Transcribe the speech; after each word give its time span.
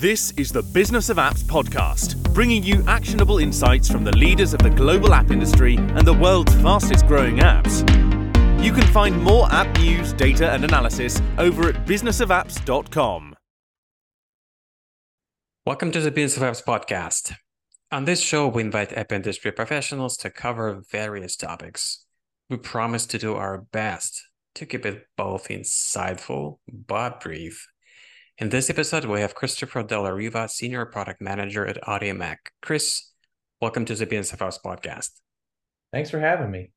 This 0.00 0.30
is 0.36 0.52
the 0.52 0.62
Business 0.62 1.08
of 1.08 1.16
Apps 1.16 1.42
podcast, 1.42 2.22
bringing 2.32 2.62
you 2.62 2.84
actionable 2.86 3.38
insights 3.38 3.90
from 3.90 4.04
the 4.04 4.16
leaders 4.16 4.54
of 4.54 4.60
the 4.60 4.70
global 4.70 5.12
app 5.12 5.32
industry 5.32 5.74
and 5.74 6.06
the 6.06 6.14
world's 6.14 6.54
fastest 6.62 7.08
growing 7.08 7.38
apps. 7.38 7.80
You 8.62 8.72
can 8.72 8.86
find 8.92 9.20
more 9.20 9.52
app 9.52 9.76
news, 9.80 10.12
data, 10.12 10.52
and 10.52 10.64
analysis 10.64 11.20
over 11.36 11.70
at 11.70 11.84
businessofapps.com. 11.84 13.34
Welcome 15.66 15.90
to 15.90 16.00
the 16.00 16.12
Business 16.12 16.36
of 16.36 16.44
Apps 16.44 16.64
podcast. 16.64 17.34
On 17.90 18.04
this 18.04 18.20
show, 18.20 18.46
we 18.46 18.62
invite 18.62 18.92
app 18.92 19.10
industry 19.10 19.50
professionals 19.50 20.16
to 20.18 20.30
cover 20.30 20.80
various 20.92 21.34
topics. 21.34 22.04
We 22.48 22.58
promise 22.58 23.04
to 23.06 23.18
do 23.18 23.34
our 23.34 23.62
best 23.72 24.22
to 24.54 24.64
keep 24.64 24.86
it 24.86 25.08
both 25.16 25.48
insightful 25.48 26.58
but 26.68 27.20
brief 27.20 27.66
in 28.38 28.50
this 28.50 28.70
episode, 28.70 29.04
we 29.04 29.20
have 29.20 29.34
Christopher 29.34 29.82
Dalla 29.82 30.14
Riva, 30.14 30.48
Senior 30.48 30.86
Product 30.86 31.20
Manager 31.20 31.66
at 31.66 31.82
Audiomack. 31.82 32.36
Chris, 32.62 33.10
welcome 33.60 33.84
to 33.84 33.96
the 33.96 34.06
Apps 34.06 34.58
podcast. 34.64 35.10
Thanks 35.92 36.10
for 36.10 36.20
having 36.20 36.52
me. 36.52 36.70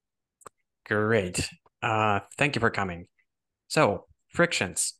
Great. 0.87 1.49
Uh, 1.84 2.21
thank 2.35 2.55
you 2.55 2.59
for 2.59 2.71
coming. 2.71 3.05
So, 3.67 4.07
frictions. 4.29 4.95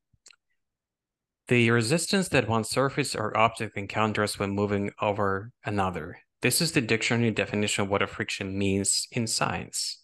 The 1.47 1.71
resistance 1.71 2.27
that 2.29 2.47
one 2.47 2.63
surface 2.63 3.15
or 3.15 3.35
object 3.35 3.75
encounters 3.75 4.37
when 4.37 4.51
moving 4.51 4.91
over 5.01 5.51
another. 5.65 6.20
This 6.43 6.62
is 6.62 6.73
the 6.73 6.81
dictionary 6.81 7.31
definition 7.31 7.85
of 7.85 7.89
what 7.89 8.03
a 8.03 8.07
friction 8.07 8.55
means 8.55 9.07
in 9.12 9.25
science. 9.25 9.99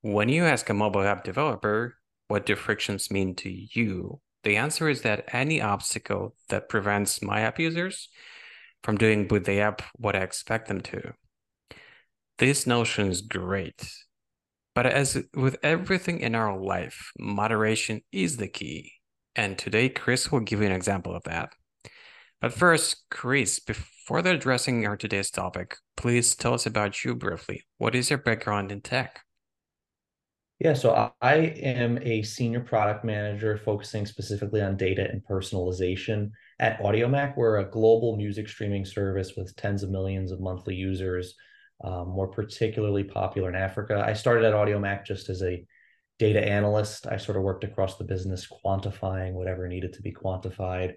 When 0.00 0.30
you 0.30 0.44
ask 0.44 0.70
a 0.70 0.74
mobile 0.74 1.02
app 1.02 1.24
developer, 1.24 1.96
what 2.28 2.46
do 2.46 2.56
frictions 2.56 3.10
mean 3.10 3.34
to 3.36 3.50
you? 3.50 4.20
The 4.44 4.56
answer 4.56 4.88
is 4.88 5.02
that 5.02 5.24
any 5.32 5.60
obstacle 5.60 6.36
that 6.50 6.68
prevents 6.68 7.22
my 7.22 7.40
app 7.40 7.58
users 7.58 8.08
from 8.82 8.98
doing 8.98 9.26
with 9.28 9.46
the 9.46 9.60
app 9.60 9.82
what 9.96 10.14
I 10.14 10.20
expect 10.20 10.68
them 10.68 10.82
to. 10.82 11.14
This 12.38 12.66
notion 12.66 13.08
is 13.08 13.22
great. 13.22 13.88
But 14.74 14.86
as 14.86 15.22
with 15.34 15.56
everything 15.62 16.20
in 16.20 16.34
our 16.34 16.58
life, 16.58 17.12
moderation 17.18 18.02
is 18.12 18.36
the 18.36 18.48
key. 18.48 18.92
And 19.34 19.56
today, 19.56 19.88
Chris 19.88 20.30
will 20.30 20.40
give 20.40 20.60
you 20.60 20.66
an 20.66 20.72
example 20.72 21.14
of 21.14 21.22
that. 21.24 21.50
But 22.40 22.52
first, 22.52 23.04
Chris, 23.10 23.58
before 23.60 24.18
addressing 24.18 24.86
our 24.86 24.96
today's 24.96 25.30
topic, 25.30 25.76
please 25.96 26.34
tell 26.34 26.54
us 26.54 26.66
about 26.66 27.02
you 27.04 27.14
briefly. 27.14 27.62
What 27.78 27.94
is 27.94 28.10
your 28.10 28.18
background 28.18 28.70
in 28.70 28.82
tech? 28.82 29.20
Yeah, 30.60 30.74
so 30.74 31.10
I 31.20 31.34
am 31.34 31.98
a 32.02 32.22
senior 32.22 32.60
product 32.60 33.04
manager 33.04 33.58
focusing 33.58 34.06
specifically 34.06 34.62
on 34.62 34.76
data 34.76 35.08
and 35.10 35.22
personalization 35.24 36.30
at 36.60 36.78
Audiomack. 36.78 37.36
We're 37.36 37.58
a 37.58 37.70
global 37.70 38.16
music 38.16 38.48
streaming 38.48 38.84
service 38.84 39.32
with 39.36 39.54
tens 39.56 39.82
of 39.82 39.90
millions 39.90 40.30
of 40.30 40.40
monthly 40.40 40.74
users. 40.74 41.34
Um, 41.82 42.16
particularly 42.32 43.04
popular 43.04 43.48
in 43.50 43.56
Africa. 43.56 44.02
I 44.06 44.14
started 44.14 44.44
at 44.44 44.54
Audiomack 44.54 45.04
just 45.04 45.28
as 45.28 45.42
a 45.42 45.66
data 46.18 46.42
analyst. 46.42 47.06
I 47.06 47.16
sort 47.16 47.36
of 47.36 47.42
worked 47.42 47.64
across 47.64 47.98
the 47.98 48.04
business, 48.04 48.48
quantifying 48.64 49.32
whatever 49.32 49.68
needed 49.68 49.92
to 49.94 50.02
be 50.02 50.12
quantified. 50.12 50.94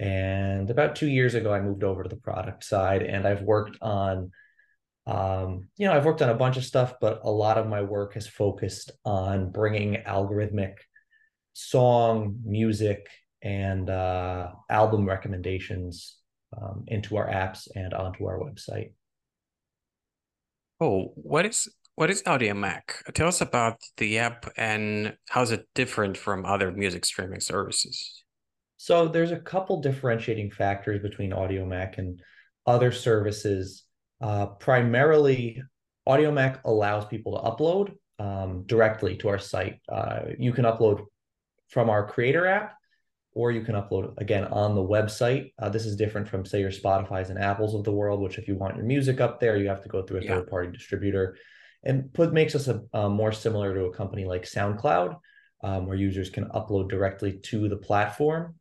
And 0.00 0.68
about 0.70 0.96
two 0.96 1.06
years 1.08 1.34
ago, 1.34 1.52
I 1.52 1.60
moved 1.60 1.84
over 1.84 2.02
to 2.02 2.08
the 2.08 2.16
product 2.16 2.64
side, 2.64 3.02
and 3.02 3.26
I've 3.26 3.42
worked 3.42 3.78
on 3.80 4.32
um, 5.08 5.68
you 5.78 5.86
know, 5.86 5.94
I've 5.94 6.04
worked 6.04 6.20
on 6.20 6.28
a 6.28 6.34
bunch 6.34 6.58
of 6.58 6.64
stuff, 6.64 6.94
but 7.00 7.20
a 7.24 7.30
lot 7.30 7.56
of 7.56 7.66
my 7.66 7.80
work 7.80 8.12
has 8.12 8.26
focused 8.26 8.90
on 9.06 9.50
bringing 9.50 10.02
algorithmic 10.06 10.74
song, 11.54 12.38
music, 12.44 13.08
and 13.42 13.88
uh, 13.88 14.50
album 14.68 15.08
recommendations 15.08 16.18
um, 16.54 16.84
into 16.88 17.16
our 17.16 17.26
apps 17.26 17.68
and 17.74 17.94
onto 17.94 18.26
our 18.26 18.38
website. 18.38 18.92
Oh, 20.78 21.12
what 21.14 21.46
is 21.46 21.68
what 21.94 22.10
is 22.10 22.22
Audiomack? 22.24 23.02
Tell 23.14 23.28
us 23.28 23.40
about 23.40 23.80
the 23.96 24.18
app 24.18 24.52
and 24.58 25.16
how 25.30 25.40
is 25.40 25.50
it 25.50 25.66
different 25.74 26.18
from 26.18 26.44
other 26.44 26.70
music 26.70 27.06
streaming 27.06 27.40
services? 27.40 28.24
So 28.76 29.08
there's 29.08 29.32
a 29.32 29.40
couple 29.40 29.80
differentiating 29.80 30.50
factors 30.50 31.00
between 31.00 31.32
Audiomack 31.32 31.96
and 31.98 32.20
other 32.66 32.92
services 32.92 33.84
uh, 34.20 34.46
primarily, 34.46 35.62
Audiomack 36.08 36.60
allows 36.64 37.06
people 37.06 37.36
to 37.36 37.50
upload 37.50 37.94
um, 38.18 38.64
directly 38.66 39.16
to 39.16 39.28
our 39.28 39.38
site. 39.38 39.80
Uh, 39.88 40.20
you 40.38 40.52
can 40.52 40.64
upload 40.64 41.04
from 41.68 41.90
our 41.90 42.06
creator 42.06 42.46
app, 42.46 42.74
or 43.32 43.52
you 43.52 43.62
can 43.62 43.74
upload 43.74 44.14
again 44.18 44.44
on 44.44 44.74
the 44.74 44.82
website. 44.82 45.52
Uh, 45.58 45.68
this 45.68 45.86
is 45.86 45.96
different 45.96 46.28
from, 46.28 46.44
say, 46.44 46.60
your 46.60 46.70
Spotify's 46.70 47.30
and 47.30 47.38
Apples 47.38 47.74
of 47.74 47.84
the 47.84 47.92
world, 47.92 48.20
which 48.20 48.38
if 48.38 48.48
you 48.48 48.56
want 48.56 48.76
your 48.76 48.86
music 48.86 49.20
up 49.20 49.38
there, 49.38 49.56
you 49.56 49.68
have 49.68 49.82
to 49.82 49.88
go 49.88 50.02
through 50.02 50.20
a 50.20 50.24
yeah. 50.24 50.34
third-party 50.34 50.72
distributor. 50.72 51.36
And 51.84 52.12
put 52.12 52.32
makes 52.32 52.54
us 52.54 52.66
a, 52.66 52.82
a, 52.92 53.08
more 53.08 53.30
similar 53.30 53.74
to 53.74 53.84
a 53.84 53.94
company 53.94 54.24
like 54.24 54.42
SoundCloud, 54.42 55.16
um, 55.62 55.86
where 55.86 55.96
users 55.96 56.30
can 56.30 56.46
upload 56.46 56.88
directly 56.88 57.38
to 57.44 57.68
the 57.68 57.76
platform. 57.76 58.56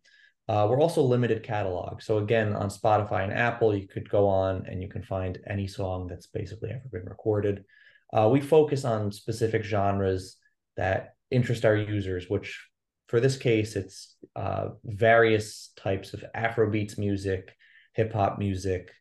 Uh, 0.50 0.66
we're 0.69 0.80
also 0.80 1.02
limited 1.02 1.44
catalog. 1.44 2.02
So 2.02 2.19
again, 2.19 2.56
on 2.56 2.69
Spotify 2.69 3.24
and 3.24 3.34
Apple, 3.34 3.75
you 3.75 3.88
could 3.88 4.09
go 4.09 4.28
on 4.28 4.66
and 4.66 4.81
you 4.81 4.88
can 4.88 5.03
find 5.03 5.40
any 5.47 5.68
song 5.68 6.08
that's 6.08 6.28
basically 6.28 6.69
ever 6.69 6.88
been 6.91 7.06
recorded. 7.06 7.66
Uh, 8.13 8.30
we 8.31 8.40
focus 8.40 8.85
on 8.85 9.12
specific 9.12 9.63
genres 9.63 10.38
that 10.78 11.16
interest 11.31 11.66
our 11.66 11.75
users, 11.75 12.30
which 12.30 12.66
for 13.08 13.19
this 13.19 13.38
case, 13.38 13.75
it's 13.75 14.16
uh, 14.35 14.69
various 14.85 15.72
types 15.75 16.13
of 16.13 16.24
Afrobeats 16.35 16.97
music, 16.97 17.53
hip 17.94 18.14
hop 18.14 18.38
music. 18.40 18.91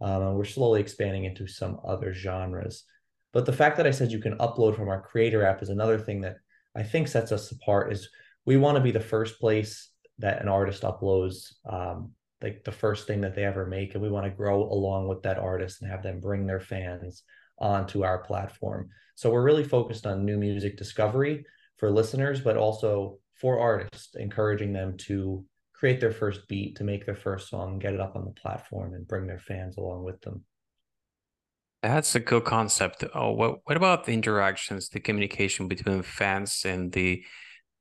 Um, 0.00 0.22
and 0.22 0.36
we're 0.36 0.44
slowly 0.44 0.80
expanding 0.80 1.24
into 1.24 1.46
some 1.46 1.80
other 1.86 2.12
genres. 2.12 2.84
But 3.32 3.46
the 3.46 3.52
fact 3.52 3.76
that 3.76 3.86
I 3.86 3.90
said 3.90 4.12
you 4.12 4.20
can 4.20 4.38
upload 4.38 4.76
from 4.76 4.88
our 4.88 5.00
creator 5.00 5.44
app 5.44 5.62
is 5.62 5.68
another 5.68 5.98
thing 5.98 6.22
that 6.22 6.36
I 6.74 6.82
think 6.82 7.08
sets 7.08 7.32
us 7.32 7.50
apart 7.50 7.92
is 7.92 8.08
we 8.44 8.56
want 8.56 8.76
to 8.76 8.82
be 8.82 8.90
the 8.90 9.00
first 9.00 9.40
place 9.40 9.90
that 10.18 10.40
an 10.40 10.48
artist 10.48 10.82
uploads 10.82 11.54
um, 11.68 12.12
like 12.42 12.62
the 12.64 12.72
first 12.72 13.06
thing 13.06 13.22
that 13.22 13.34
they 13.34 13.44
ever 13.44 13.66
make 13.66 13.94
and 13.94 14.02
we 14.02 14.10
want 14.10 14.24
to 14.24 14.30
grow 14.30 14.62
along 14.64 15.08
with 15.08 15.22
that 15.22 15.38
artist 15.38 15.80
and 15.80 15.90
have 15.90 16.02
them 16.02 16.20
bring 16.20 16.46
their 16.46 16.60
fans 16.60 17.22
onto 17.58 18.04
our 18.04 18.18
platform. 18.18 18.90
So 19.14 19.30
we're 19.30 19.42
really 19.42 19.64
focused 19.64 20.06
on 20.06 20.24
new 20.24 20.36
music 20.36 20.76
discovery 20.76 21.44
for 21.78 21.90
listeners 21.90 22.40
but 22.40 22.56
also 22.56 23.18
for 23.40 23.58
artists 23.58 24.14
encouraging 24.16 24.72
them 24.72 24.96
to 24.96 25.44
create 25.72 26.00
their 26.00 26.12
first 26.12 26.46
beat 26.48 26.76
to 26.76 26.84
make 26.84 27.06
their 27.06 27.16
first 27.16 27.48
song 27.48 27.78
get 27.78 27.94
it 27.94 28.00
up 28.00 28.14
on 28.14 28.24
the 28.24 28.30
platform 28.32 28.94
and 28.94 29.08
bring 29.08 29.26
their 29.26 29.40
fans 29.40 29.76
along 29.76 30.04
with 30.04 30.20
them. 30.20 30.44
That's 31.82 32.14
a 32.14 32.20
cool 32.20 32.40
concept. 32.40 33.04
Oh 33.14 33.32
what, 33.32 33.60
what 33.64 33.76
about 33.76 34.04
the 34.04 34.12
interactions 34.12 34.90
the 34.90 35.00
communication 35.00 35.66
between 35.66 36.02
fans 36.02 36.62
and 36.64 36.92
the 36.92 37.24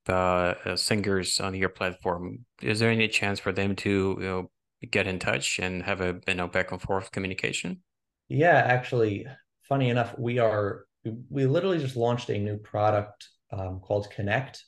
uh, 0.09 0.75
singers 0.75 1.39
on 1.39 1.55
your 1.55 1.69
platform, 1.69 2.45
is 2.61 2.79
there 2.79 2.91
any 2.91 3.07
chance 3.07 3.39
for 3.39 3.51
them 3.51 3.75
to 3.77 4.17
you 4.19 4.25
know, 4.25 4.51
get 4.91 5.07
in 5.07 5.19
touch 5.19 5.59
and 5.59 5.83
have 5.83 6.01
a 6.01 6.19
you 6.27 6.35
know 6.35 6.47
back 6.47 6.71
and 6.71 6.81
forth 6.81 7.11
communication? 7.11 7.81
Yeah, 8.27 8.57
actually, 8.65 9.27
funny 9.63 9.89
enough, 9.89 10.17
we 10.17 10.39
are 10.39 10.85
we 11.29 11.45
literally 11.45 11.79
just 11.79 11.95
launched 11.95 12.29
a 12.29 12.37
new 12.37 12.57
product 12.57 13.27
um, 13.51 13.79
called 13.81 14.09
Connect. 14.11 14.63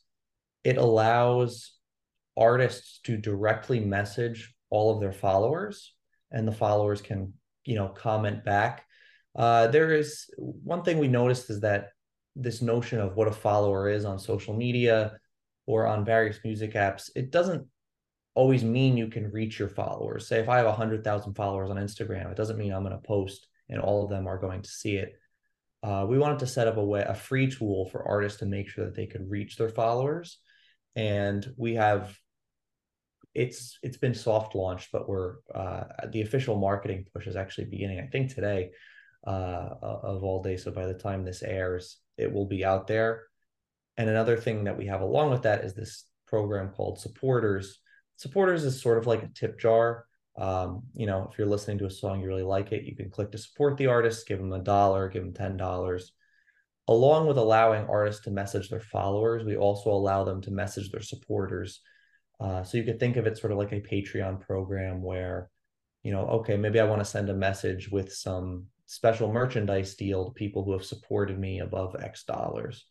It 0.63 0.78
allows 0.78 1.74
artists 2.38 3.00
to 3.06 3.18
directly 3.18 3.79
message 3.79 4.53
all 4.69 4.94
of 4.94 5.00
their 5.00 5.13
followers, 5.13 5.94
and 6.31 6.47
the 6.47 6.51
followers 6.51 7.01
can 7.01 7.34
you 7.66 7.75
know 7.75 7.90
comment 7.90 8.44
back. 8.44 8.85
Uh, 9.35 9.68
there 9.68 9.94
is 9.94 10.29
one 10.38 10.84
thing 10.84 10.97
we 10.97 11.07
noticed 11.07 11.50
is 11.50 11.59
that 11.62 11.90
this 12.35 12.62
notion 12.62 13.00
of 13.00 13.16
what 13.16 13.28
a 13.28 13.31
follower 13.31 13.90
is 13.90 14.06
on 14.06 14.19
social 14.19 14.56
media 14.56 15.18
or 15.66 15.88
on 15.88 16.06
various 16.06 16.40
music 16.44 16.74
apps, 16.74 17.09
it 17.16 17.31
doesn't 17.31 17.68
always 18.34 18.64
mean 18.64 18.98
you 18.98 19.08
can 19.08 19.31
reach 19.31 19.58
your 19.58 19.70
followers. 19.70 20.28
Say 20.28 20.40
if 20.40 20.50
I 20.50 20.58
have 20.58 20.66
100,000 20.66 21.34
followers 21.34 21.69
on 21.69 21.78
Instagram, 21.78 22.31
it 22.31 22.38
doesn't 22.38 22.57
mean 22.57 22.74
I'm 22.74 22.84
going 22.84 22.92
to 22.92 23.07
post 23.07 23.48
and 23.69 23.80
all 23.80 24.04
of 24.04 24.10
them 24.10 24.28
are 24.28 24.38
going 24.38 24.62
to 24.62 24.69
see 24.69 24.98
it. 24.98 25.13
Uh, 25.81 26.06
we 26.07 26.18
wanted 26.18 26.39
to 26.39 26.48
set 26.48 26.68
up 26.68 26.78
a 26.78 26.84
way, 26.84 27.04
a 27.07 27.16
free 27.16 27.50
tool 27.50 27.88
for 27.89 28.07
artists 28.07 28.39
to 28.39 28.45
make 28.45 28.69
sure 28.69 28.86
that 28.86 28.95
they 28.95 29.06
could 29.06 29.30
reach 29.30 29.56
their 29.56 29.69
followers. 29.69 30.39
And 30.95 31.45
we 31.57 31.75
have, 31.75 32.18
it's 33.34 33.78
it's 33.84 33.98
been 33.98 34.13
soft 34.13 34.56
launched, 34.56 34.89
but 34.92 35.10
we're 35.10 35.36
uh, 35.54 35.84
the 36.10 36.22
official 36.22 36.56
marketing 36.56 37.06
push 37.13 37.28
is 37.28 37.36
actually 37.36 37.66
beginning. 37.66 38.00
I 38.00 38.07
think 38.07 38.34
today, 38.34 38.72
uh, 39.28 39.69
of 39.81 40.24
all 40.24 40.42
days. 40.42 40.63
So 40.63 40.72
by 40.72 40.86
the 40.86 40.94
time 40.94 41.24
this 41.24 41.44
airs, 41.44 41.98
it 42.18 42.31
will 42.31 42.45
be 42.45 42.63
out 42.63 42.88
there. 42.88 43.24
And 43.97 44.09
another 44.09 44.38
thing 44.38 44.65
that 44.65 44.77
we 44.77 44.88
have 44.88 45.01
along 45.01 45.31
with 45.31 45.44
that 45.44 45.63
is 45.63 45.74
this 45.74 46.06
program 46.27 46.69
called 46.69 47.00
Supporters. 47.00 47.80
Supporters 48.18 48.63
is 48.63 48.81
sort 48.81 48.97
of 48.97 49.07
like 49.07 49.24
a 49.24 49.30
tip 49.33 49.59
jar. 49.59 50.06
Um, 50.38 50.83
you 50.94 51.06
know, 51.06 51.30
if 51.31 51.38
you're 51.38 51.47
listening 51.47 51.77
to 51.80 51.86
a 51.86 51.92
song, 51.92 52.21
you 52.21 52.27
really 52.27 52.44
like 52.44 52.71
it, 52.71 52.83
you 52.83 52.95
can 52.95 53.09
click 53.09 53.31
to 53.31 53.38
support 53.38 53.77
the 53.77 53.88
artist, 53.88 54.27
give 54.27 54.39
them 54.39 54.51
a 54.51 54.59
dollar, 54.59 55.07
give 55.07 55.24
them 55.24 55.33
$10. 55.33 56.03
Along 56.88 57.25
with 57.25 57.38
allowing 57.38 57.88
artists 57.88 58.24
to 58.25 58.31
message 58.31 58.69
their 58.69 58.81
followers, 58.81 59.44
we 59.44 59.56
also 59.56 59.92
allow 59.92 60.24
them 60.24 60.41
to 60.41 60.51
message 60.51 60.91
their 60.91 61.01
supporters. 61.01 61.80
Uh, 62.39 62.63
so 62.63 62.77
you 62.77 62.83
could 62.83 63.00
think 63.00 63.15
of 63.15 63.25
it 63.25 63.38
sort 63.38 63.53
of 63.53 63.57
like 63.57 63.71
a 63.71 63.81
Patreon 63.81 64.41
program 64.41 65.01
where, 65.01 65.50
you 66.03 66.12
know, 66.12 66.27
okay, 66.27 66.57
maybe 66.57 66.80
I 66.80 66.86
want 66.86 67.00
to 67.00 67.06
send 67.06 67.30
a 67.30 67.33
message 67.33 67.89
with 67.89 68.13
some 68.13 68.65
special 68.86 69.31
merchandise 69.31 69.95
deal 69.95 70.25
to 70.25 70.31
people 70.31 70.63
who 70.63 70.74
have 70.74 70.86
supported 70.86 71.39
me 71.39 71.59
above 71.59 71.95
X 72.00 72.24
dollars. 72.24 72.86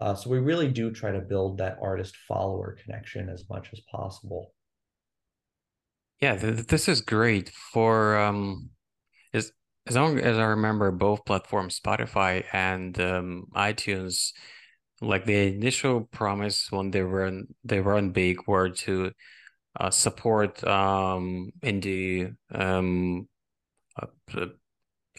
Uh, 0.00 0.14
so 0.14 0.30
we 0.30 0.38
really 0.38 0.68
do 0.68 0.90
try 0.90 1.12
to 1.12 1.20
build 1.20 1.58
that 1.58 1.78
artist 1.82 2.16
follower 2.26 2.76
connection 2.82 3.28
as 3.28 3.44
much 3.50 3.68
as 3.72 3.80
possible. 3.80 4.54
Yeah, 6.20 6.36
th 6.36 6.66
this 6.66 6.88
is 6.88 7.00
great 7.00 7.50
for 7.50 8.18
um, 8.18 8.70
as 9.32 9.52
as 9.86 9.96
long 9.96 10.18
as 10.18 10.38
I 10.38 10.44
remember, 10.44 10.90
both 10.90 11.24
platforms, 11.24 11.78
Spotify 11.80 12.44
and 12.52 12.98
um, 13.00 13.46
iTunes, 13.54 14.32
like 15.00 15.24
the 15.24 15.48
initial 15.54 16.02
promise 16.12 16.70
when 16.70 16.90
they 16.90 17.02
were 17.02 17.42
they 17.64 17.80
run 17.80 18.10
big 18.10 18.46
were 18.46 18.70
to 18.70 19.12
uh, 19.78 19.90
support 19.90 20.62
um, 20.64 21.50
indie 21.62 22.34
um, 22.54 23.28
uh, 24.00 24.46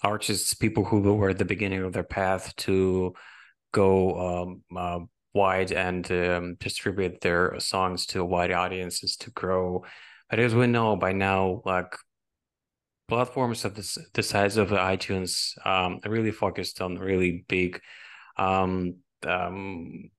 artists, 0.03 0.53
people 0.53 0.85
who 0.85 1.01
were 1.13 1.29
at 1.29 1.37
the 1.37 1.45
beginning 1.45 1.83
of 1.83 1.93
their 1.93 2.03
path 2.03 2.55
to 2.57 3.13
go 3.71 4.43
um, 4.43 4.61
uh, 4.75 4.99
wide 5.33 5.71
and 5.71 6.09
um, 6.11 6.55
distribute 6.59 7.21
their 7.21 7.59
songs 7.59 8.05
to 8.07 8.21
a 8.21 8.25
wide 8.25 8.51
audiences 8.51 9.15
to 9.17 9.31
grow. 9.31 9.83
But 10.29 10.39
as 10.39 10.55
we 10.55 10.67
know 10.67 10.95
by 10.95 11.11
now, 11.13 11.61
like 11.65 11.95
platforms 13.07 13.65
of 13.65 13.75
this, 13.75 13.97
the 14.13 14.23
size 14.23 14.57
of 14.57 14.69
iTunes 14.69 15.53
um, 15.65 15.99
really 16.05 16.31
focused 16.31 16.81
on 16.81 16.97
really 16.97 17.43
big 17.47 17.81
um, 18.37 18.95
um, 19.27 20.09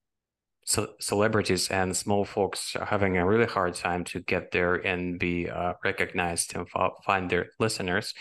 ce- 0.67 0.95
celebrities 1.01 1.69
and 1.69 1.97
small 1.97 2.25
folks 2.25 2.77
are 2.77 2.85
having 2.85 3.17
a 3.17 3.27
really 3.27 3.47
hard 3.47 3.75
time 3.75 4.05
to 4.05 4.21
get 4.21 4.51
there 4.51 4.75
and 4.75 5.19
be 5.19 5.49
uh, 5.49 5.75
recognized 5.85 6.55
and 6.55 6.69
find 7.05 7.31
their 7.31 7.49
listeners. 7.59 8.15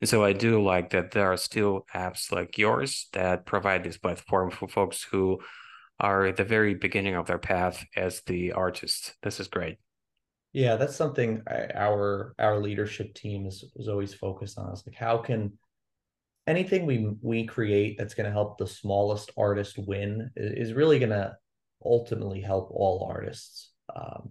And 0.00 0.08
so 0.08 0.24
I 0.24 0.32
do 0.32 0.62
like 0.62 0.90
that 0.90 1.10
there 1.10 1.32
are 1.32 1.36
still 1.36 1.86
apps 1.94 2.30
like 2.30 2.56
yours 2.56 3.08
that 3.12 3.46
provide 3.46 3.82
this 3.82 3.98
platform 3.98 4.50
for 4.50 4.68
folks 4.68 5.02
who 5.02 5.40
are 5.98 6.26
at 6.26 6.36
the 6.36 6.44
very 6.44 6.74
beginning 6.74 7.16
of 7.16 7.26
their 7.26 7.38
path 7.38 7.84
as 7.96 8.22
the 8.22 8.52
artist. 8.52 9.16
This 9.22 9.40
is 9.40 9.48
great. 9.48 9.78
Yeah, 10.52 10.76
that's 10.76 10.96
something 10.96 11.42
our 11.74 12.34
our 12.38 12.60
leadership 12.60 13.14
team 13.14 13.46
is, 13.46 13.64
is 13.76 13.88
always 13.88 14.14
focused 14.14 14.58
on. 14.58 14.72
Is 14.72 14.84
like 14.86 14.96
how 14.96 15.18
can 15.18 15.52
anything 16.46 16.86
we 16.86 17.10
we 17.20 17.44
create 17.44 17.98
that's 17.98 18.14
going 18.14 18.24
to 18.24 18.32
help 18.32 18.56
the 18.56 18.66
smallest 18.66 19.30
artist 19.36 19.76
win 19.78 20.30
is 20.36 20.72
really 20.72 20.98
going 20.98 21.10
to 21.10 21.36
ultimately 21.84 22.40
help 22.40 22.70
all 22.72 23.06
artists 23.10 23.72
um, 23.94 24.30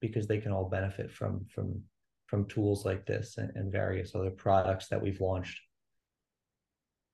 because 0.00 0.26
they 0.26 0.38
can 0.38 0.52
all 0.52 0.68
benefit 0.68 1.10
from 1.10 1.44
from 1.54 1.82
from 2.26 2.46
tools 2.48 2.84
like 2.84 3.06
this 3.06 3.38
and, 3.38 3.50
and 3.54 3.72
various 3.72 4.14
other 4.14 4.30
products 4.30 4.88
that 4.88 5.02
we've 5.02 5.20
launched. 5.20 5.60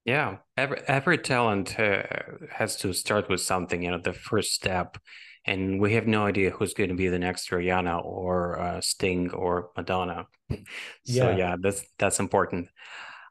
Yeah, 0.04 0.38
every 0.56 0.80
every 0.86 1.18
talent 1.18 1.78
uh, 1.78 2.02
has 2.50 2.76
to 2.76 2.92
start 2.92 3.28
with 3.28 3.40
something. 3.40 3.82
You 3.82 3.90
know, 3.90 3.98
the 3.98 4.14
first 4.14 4.54
step, 4.54 4.96
and 5.44 5.78
we 5.78 5.92
have 5.94 6.06
no 6.06 6.24
idea 6.24 6.50
who's 6.50 6.72
going 6.72 6.88
to 6.88 6.96
be 6.96 7.08
the 7.08 7.18
next 7.18 7.50
Rihanna 7.50 8.02
or 8.04 8.58
uh, 8.58 8.80
Sting 8.80 9.30
or 9.30 9.70
Madonna. 9.76 10.26
So 11.04 11.30
yeah. 11.30 11.36
yeah, 11.36 11.56
that's 11.60 11.84
that's 11.98 12.18
important. 12.18 12.68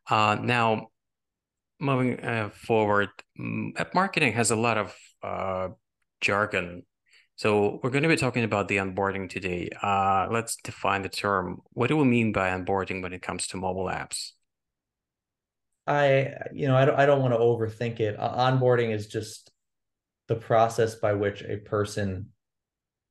Uh, 0.10 0.38
now, 0.42 0.88
moving 1.80 2.20
uh, 2.20 2.50
forward, 2.50 3.10
mm, 3.40 3.72
app 3.78 3.94
marketing 3.94 4.34
has 4.34 4.52
a 4.52 4.56
lot 4.56 4.78
of 4.78 4.96
uh, 5.24 5.70
jargon 6.22 6.84
so 7.40 7.80
we're 7.82 7.90
going 7.90 8.04
to 8.04 8.10
be 8.10 8.18
talking 8.18 8.44
about 8.44 8.68
the 8.68 8.76
onboarding 8.76 9.30
today. 9.30 9.70
Uh, 9.82 10.28
let's 10.30 10.58
define 10.58 11.04
the 11.04 11.08
term. 11.08 11.62
What 11.72 11.88
do 11.88 11.96
we 11.96 12.04
mean 12.04 12.34
by 12.34 12.50
onboarding 12.50 13.02
when 13.02 13.14
it 13.14 13.22
comes 13.22 13.48
to 13.48 13.58
mobile 13.58 13.86
apps? 13.86 14.32
I, 15.88 16.34
you 16.52 16.68
know, 16.68 16.76
I 16.76 16.84
don't, 16.84 17.00
I 17.00 17.06
don't 17.06 17.22
want 17.22 17.34
to 17.34 17.40
overthink 17.40 18.02
it. 18.02 18.20
onboarding 18.20 18.94
is 18.94 19.08
just 19.08 19.54
the 20.28 20.36
process 20.36 20.96
by 20.96 21.14
which 21.14 21.42
a 21.44 21.56
person 21.56 22.28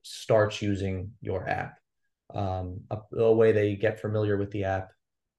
starts 0.03 0.61
using 0.61 1.09
your 1.21 1.49
app, 1.49 1.79
um, 2.31 2.81
a, 2.91 2.99
a 3.17 3.33
way 3.33 3.51
they 3.51 3.77
get 3.77 3.99
familiar 3.99 4.37
with 4.37 4.51
the 4.51 4.65
app 4.65 4.91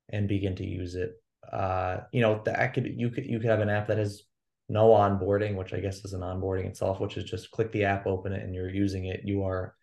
and 0.09 0.27
begin 0.27 0.57
to 0.57 0.67
use 0.67 0.97
it. 0.97 1.13
Uh, 1.53 1.99
you 2.11 2.23
know, 2.23 2.43
that 2.45 2.75
could 2.75 2.93
you 2.97 3.11
could 3.11 3.25
you 3.25 3.39
could 3.39 3.51
have 3.51 3.61
an 3.61 3.71
app 3.71 3.87
that 3.87 3.99
has 3.99 4.25
no 4.71 4.91
onboarding, 4.91 5.57
which 5.57 5.75
I 5.75 5.81
guess 5.81 6.05
is 6.05 6.13
an 6.13 6.21
onboarding 6.21 6.67
itself, 6.67 7.01
which 7.01 7.17
is 7.17 7.25
just 7.25 7.51
click 7.51 7.73
the 7.73 7.85
app, 7.85 8.07
open 8.07 8.33
it, 8.33 8.45
and 8.45 8.55
you're 8.55 8.71
using 8.71 9.07
it. 9.07 9.23
You 9.25 9.43
are, 9.43 9.75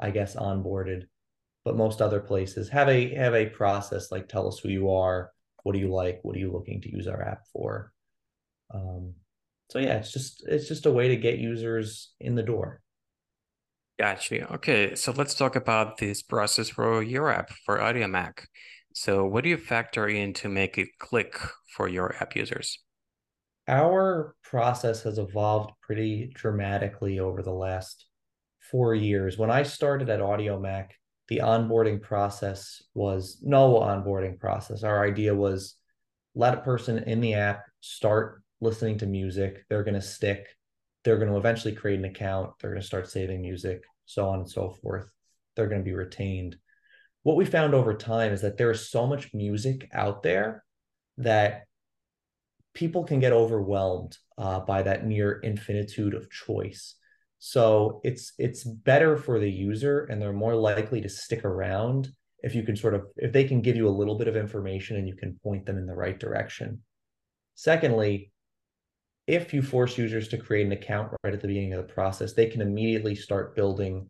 I 0.00 0.10
guess, 0.10 0.34
onboarded. 0.34 1.04
But 1.64 1.76
most 1.76 2.02
other 2.02 2.18
places 2.18 2.68
have 2.70 2.88
a 2.88 3.14
have 3.14 3.34
a 3.34 3.46
process 3.46 4.10
like 4.10 4.28
tell 4.28 4.48
us 4.48 4.58
who 4.58 4.68
you 4.68 4.90
are, 4.90 5.30
what 5.62 5.74
do 5.74 5.78
you 5.78 5.94
like, 5.94 6.18
what 6.22 6.34
are 6.34 6.40
you 6.40 6.50
looking 6.50 6.80
to 6.80 6.90
use 6.90 7.06
our 7.06 7.22
app 7.22 7.42
for. 7.52 7.92
Um, 8.74 9.14
so 9.70 9.78
yeah, 9.78 9.98
it's 9.98 10.12
just 10.12 10.44
it's 10.48 10.66
just 10.66 10.86
a 10.86 10.90
way 10.90 11.06
to 11.06 11.16
get 11.16 11.38
users 11.38 12.12
in 12.18 12.34
the 12.34 12.42
door. 12.42 12.80
Gotcha. 13.96 14.52
Okay, 14.54 14.96
so 14.96 15.12
let's 15.12 15.34
talk 15.34 15.54
about 15.54 15.98
this 15.98 16.20
process 16.20 16.68
for 16.68 17.00
your 17.00 17.30
app 17.30 17.50
for 17.64 17.78
Audiomack. 17.78 18.46
So 18.92 19.24
what 19.24 19.44
do 19.44 19.50
you 19.50 19.56
factor 19.56 20.08
in 20.08 20.32
to 20.34 20.48
make 20.48 20.78
it 20.78 20.88
click 20.98 21.38
for 21.76 21.86
your 21.86 22.16
app 22.20 22.34
users? 22.34 22.80
Our 23.72 24.34
process 24.42 25.02
has 25.02 25.18
evolved 25.18 25.72
pretty 25.80 26.30
dramatically 26.34 27.18
over 27.18 27.42
the 27.42 27.52
last 27.52 28.06
four 28.70 28.94
years. 28.94 29.38
When 29.38 29.50
I 29.50 29.62
started 29.62 30.10
at 30.10 30.20
Audiomack, 30.20 30.90
the 31.28 31.38
onboarding 31.38 32.02
process 32.02 32.82
was 32.92 33.38
no 33.42 33.80
onboarding 33.80 34.38
process. 34.38 34.82
Our 34.82 35.02
idea 35.06 35.34
was 35.34 35.76
let 36.34 36.54
a 36.54 36.60
person 36.60 36.98
in 36.98 37.22
the 37.22 37.34
app 37.34 37.62
start 37.80 38.42
listening 38.60 38.98
to 38.98 39.06
music. 39.06 39.64
They're 39.68 39.84
going 39.84 39.94
to 39.94 40.02
stick. 40.02 40.46
They're 41.04 41.16
going 41.16 41.30
to 41.30 41.38
eventually 41.38 41.74
create 41.74 41.98
an 41.98 42.04
account. 42.04 42.50
They're 42.60 42.70
going 42.70 42.82
to 42.82 42.86
start 42.86 43.10
saving 43.10 43.40
music, 43.40 43.82
so 44.04 44.28
on 44.28 44.40
and 44.40 44.50
so 44.50 44.76
forth. 44.82 45.10
They're 45.56 45.68
going 45.68 45.80
to 45.80 45.90
be 45.90 45.94
retained. 45.94 46.56
What 47.22 47.36
we 47.36 47.46
found 47.46 47.74
over 47.74 47.94
time 47.94 48.32
is 48.32 48.42
that 48.42 48.58
there 48.58 48.70
is 48.70 48.90
so 48.90 49.06
much 49.06 49.32
music 49.32 49.88
out 49.94 50.22
there 50.22 50.62
that 51.16 51.62
people 52.74 53.04
can 53.04 53.20
get 53.20 53.32
overwhelmed 53.32 54.16
uh, 54.38 54.60
by 54.60 54.82
that 54.82 55.06
near 55.06 55.40
infinitude 55.40 56.14
of 56.14 56.30
choice. 56.30 56.94
So 57.38 58.00
it's 58.04 58.32
it's 58.38 58.64
better 58.64 59.16
for 59.16 59.38
the 59.38 59.50
user, 59.50 60.04
and 60.04 60.20
they're 60.20 60.32
more 60.32 60.54
likely 60.54 61.00
to 61.00 61.08
stick 61.08 61.44
around 61.44 62.08
if 62.42 62.54
you 62.54 62.62
can 62.62 62.76
sort 62.76 62.94
of 62.94 63.06
if 63.16 63.32
they 63.32 63.44
can 63.44 63.60
give 63.60 63.76
you 63.76 63.88
a 63.88 63.90
little 63.90 64.16
bit 64.16 64.28
of 64.28 64.36
information 64.36 64.96
and 64.96 65.08
you 65.08 65.14
can 65.14 65.38
point 65.42 65.66
them 65.66 65.78
in 65.78 65.86
the 65.86 65.94
right 65.94 66.18
direction. 66.18 66.82
Secondly, 67.54 68.32
if 69.26 69.52
you 69.52 69.62
force 69.62 69.98
users 69.98 70.28
to 70.28 70.38
create 70.38 70.66
an 70.66 70.72
account 70.72 71.12
right 71.22 71.34
at 71.34 71.40
the 71.40 71.48
beginning 71.48 71.74
of 71.74 71.86
the 71.86 71.92
process, 71.92 72.32
they 72.32 72.46
can 72.46 72.60
immediately 72.60 73.14
start 73.14 73.54
building 73.54 74.08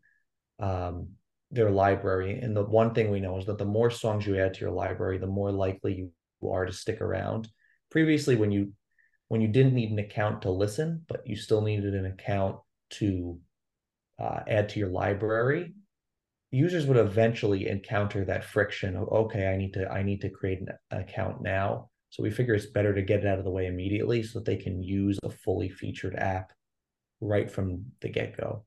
um, 0.61 1.09
their 1.51 1.71
library. 1.71 2.39
And 2.39 2.57
the 2.57 2.65
one 2.65 2.95
thing 2.95 3.11
we 3.11 3.21
know 3.21 3.39
is 3.39 3.47
that 3.47 3.59
the 3.59 3.65
more 3.65 3.91
songs 3.91 4.27
you 4.27 4.39
add 4.39 4.55
to 4.55 4.61
your 4.61 4.71
library, 4.71 5.19
the 5.19 5.27
more 5.27 5.53
likely 5.53 5.95
you 5.95 6.51
are 6.51 6.65
to 6.65 6.73
stick 6.73 7.01
around 7.01 7.49
previously 7.93 8.35
when 8.35 8.51
you 8.51 8.73
when 9.29 9.41
you 9.41 9.49
didn't 9.49 9.75
need 9.75 9.91
an 9.91 9.99
account 9.99 10.43
to 10.43 10.51
listen, 10.51 11.05
but 11.09 11.27
you 11.27 11.37
still 11.37 11.63
needed 11.63 11.95
an 11.95 12.07
account 12.07 12.57
to 12.91 13.39
uh, 14.19 14.41
add 14.49 14.69
to 14.71 14.79
your 14.79 14.91
library, 14.91 15.73
users 16.51 16.87
would 16.87 16.99
eventually 16.99 17.69
encounter 17.69 18.25
that 18.25 18.45
friction 18.45 18.97
of 18.97 19.09
okay, 19.09 19.47
I 19.47 19.57
need 19.57 19.75
to 19.75 19.89
I 19.89 20.03
need 20.03 20.23
to 20.23 20.31
create 20.31 20.61
an 20.61 20.69
account 20.91 21.43
now. 21.43 21.91
So 22.11 22.23
we 22.23 22.31
figure 22.31 22.55
it's 22.55 22.67
better 22.67 22.95
to 22.95 23.03
get 23.03 23.21
it 23.21 23.27
out 23.27 23.39
of 23.39 23.45
the 23.45 23.51
way 23.51 23.67
immediately 23.67 24.23
so 24.23 24.39
that 24.39 24.47
they 24.47 24.57
can 24.57 24.83
use 24.83 25.19
a 25.23 25.31
fully 25.31 25.71
featured 25.71 26.15
app 26.17 26.53
right 27.21 27.51
from 27.51 27.85
the 28.01 28.09
get 28.09 28.37
go. 28.37 28.65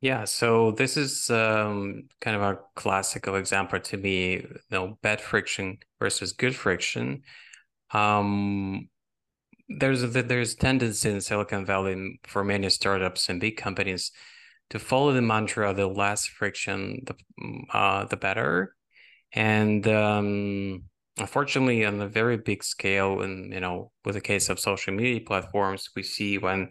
Yeah, 0.00 0.24
so 0.26 0.70
this 0.70 0.96
is 0.96 1.28
um, 1.28 2.04
kind 2.20 2.36
of 2.36 2.42
a 2.42 2.58
classical 2.76 3.34
example 3.34 3.80
to 3.80 3.96
me, 3.96 4.34
you 4.34 4.48
know, 4.70 4.98
bad 5.02 5.20
friction 5.20 5.78
versus 5.98 6.32
good 6.32 6.54
friction. 6.54 7.22
Um, 7.92 8.88
there's 9.68 10.02
a, 10.04 10.08
there's 10.08 10.54
tendency 10.56 11.10
in 11.10 11.20
Silicon 11.20 11.66
Valley 11.66 12.20
for 12.26 12.44
many 12.44 12.70
startups 12.70 13.28
and 13.28 13.40
big 13.40 13.56
companies 13.58 14.12
to 14.70 14.78
follow 14.78 15.12
the 15.12 15.22
mantra: 15.22 15.74
the 15.74 15.86
less 15.88 16.26
friction, 16.26 17.04
the 17.06 17.16
uh, 17.76 18.04
the 18.06 18.16
better. 18.16 18.74
And 19.32 19.86
um, 19.88 20.84
unfortunately, 21.18 21.84
on 21.86 22.00
a 22.00 22.08
very 22.08 22.38
big 22.38 22.64
scale, 22.64 23.22
and 23.22 23.52
you 23.52 23.60
know, 23.60 23.92
with 24.04 24.14
the 24.16 24.20
case 24.22 24.48
of 24.50 24.60
social 24.60 24.94
media 24.94 25.20
platforms, 25.20 25.90
we 25.96 26.02
see 26.04 26.38
when 26.38 26.70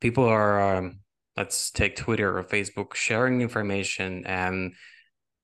people 0.00 0.24
are 0.24 0.76
um, 0.78 1.00
let's 1.36 1.70
take 1.70 1.96
Twitter 1.96 2.38
or 2.38 2.44
Facebook, 2.44 2.94
sharing 2.94 3.40
information, 3.40 4.24
and 4.26 4.74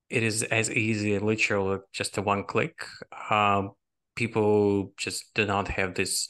it 0.08 0.22
is 0.22 0.42
as 0.42 0.70
easy, 0.70 1.18
literally 1.18 1.78
just 1.92 2.18
a 2.18 2.22
one 2.22 2.44
click. 2.44 2.84
Um, 3.30 3.72
people 4.14 4.92
just 4.96 5.34
do 5.34 5.46
not 5.46 5.68
have 5.68 5.94
this 5.94 6.28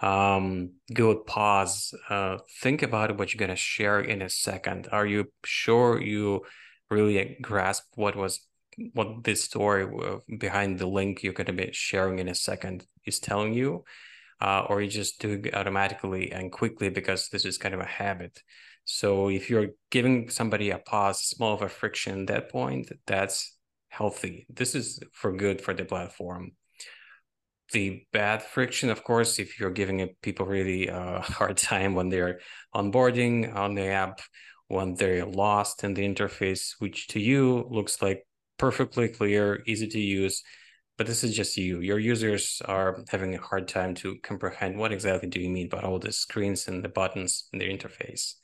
um, 0.00 0.72
good 0.92 1.26
pause. 1.26 1.94
Uh, 2.08 2.38
think 2.60 2.82
about 2.82 3.16
what 3.18 3.32
you're 3.32 3.38
gonna 3.38 3.56
share 3.56 4.00
in 4.00 4.22
a 4.22 4.28
second. 4.28 4.88
Are 4.92 5.06
you 5.06 5.32
sure 5.44 6.00
you 6.00 6.42
really 6.90 7.36
grasp 7.40 7.84
what 7.94 8.16
was 8.16 8.46
what 8.92 9.22
this 9.22 9.44
story 9.44 9.86
behind 10.38 10.78
the 10.78 10.86
link 10.86 11.22
you're 11.22 11.32
gonna 11.32 11.52
be 11.52 11.70
sharing 11.72 12.18
in 12.18 12.28
a 12.28 12.34
second 12.34 12.84
is 13.06 13.20
telling 13.20 13.54
you, 13.54 13.84
uh, 14.40 14.66
or 14.68 14.82
you 14.82 14.90
just 14.90 15.20
do 15.20 15.40
it 15.44 15.54
automatically 15.54 16.32
and 16.32 16.52
quickly 16.52 16.88
because 16.88 17.28
this 17.28 17.44
is 17.44 17.58
kind 17.58 17.74
of 17.74 17.80
a 17.80 17.86
habit. 17.86 18.42
So 18.84 19.28
if 19.28 19.48
you're 19.48 19.68
giving 19.90 20.28
somebody 20.28 20.70
a 20.70 20.78
pause, 20.78 21.20
small 21.20 21.54
of 21.54 21.62
a 21.62 21.68
friction 21.68 22.22
at 22.22 22.26
that 22.28 22.50
point, 22.50 22.92
that's 23.06 23.56
healthy. 23.88 24.46
This 24.50 24.74
is 24.74 25.00
for 25.12 25.32
good 25.32 25.60
for 25.60 25.72
the 25.74 25.84
platform 25.84 26.52
the 27.72 28.06
bad 28.12 28.42
friction, 28.42 28.90
of 28.90 29.04
course, 29.04 29.38
if 29.38 29.58
you're 29.58 29.70
giving 29.70 30.08
people 30.22 30.46
really 30.46 30.88
a 30.88 30.96
uh, 30.96 31.20
hard 31.38 31.56
time 31.56 31.94
when 31.94 32.08
they're 32.08 32.40
onboarding 32.74 33.54
on 33.54 33.74
the 33.74 33.86
app, 33.86 34.20
when 34.68 34.94
they're 34.94 35.26
lost 35.26 35.84
in 35.84 35.94
the 35.94 36.06
interface, 36.06 36.74
which 36.78 37.08
to 37.08 37.20
you 37.20 37.66
looks 37.70 38.00
like 38.02 38.26
perfectly 38.58 39.08
clear, 39.08 39.62
easy 39.66 39.88
to 39.88 40.00
use, 40.00 40.42
but 40.96 41.06
this 41.06 41.24
is 41.24 41.34
just 41.34 41.56
you. 41.56 41.80
Your 41.80 41.98
users 41.98 42.62
are 42.64 43.02
having 43.08 43.34
a 43.34 43.40
hard 43.40 43.66
time 43.66 43.94
to 43.96 44.16
comprehend 44.22 44.78
what 44.78 44.92
exactly 44.92 45.28
do 45.28 45.40
you 45.40 45.50
mean 45.50 45.68
by 45.68 45.80
all 45.80 45.98
the 45.98 46.12
screens 46.12 46.68
and 46.68 46.84
the 46.84 46.88
buttons 46.88 47.48
in 47.52 47.58
the 47.58 47.66
interface. 47.66 48.34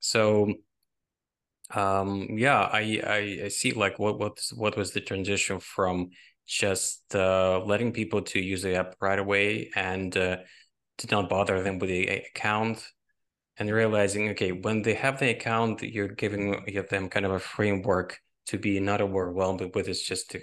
So 0.00 0.54
um 1.74 2.26
yeah 2.38 2.60
I, 2.72 3.00
I 3.06 3.40
i 3.44 3.48
see 3.48 3.72
like 3.72 3.98
what 3.98 4.18
what 4.18 4.40
what 4.54 4.76
was 4.76 4.92
the 4.92 5.00
transition 5.00 5.60
from 5.60 6.10
just 6.46 7.14
uh, 7.14 7.60
letting 7.66 7.92
people 7.92 8.22
to 8.22 8.40
use 8.40 8.62
the 8.62 8.76
app 8.76 8.94
right 9.02 9.18
away 9.18 9.70
and 9.76 10.16
uh, 10.16 10.38
to 10.96 11.06
not 11.10 11.28
bother 11.28 11.62
them 11.62 11.78
with 11.78 11.90
the 11.90 12.08
account 12.08 12.82
and 13.58 13.70
realizing 13.70 14.30
okay 14.30 14.52
when 14.52 14.80
they 14.80 14.94
have 14.94 15.18
the 15.18 15.28
account 15.28 15.82
you're 15.82 16.08
giving 16.08 16.52
them 16.90 17.10
kind 17.10 17.26
of 17.26 17.32
a 17.32 17.38
framework 17.38 18.18
to 18.46 18.58
be 18.58 18.80
not 18.80 19.02
overwhelmed 19.02 19.60
with 19.74 19.88
it's 19.88 20.02
just 20.02 20.34
a 20.34 20.40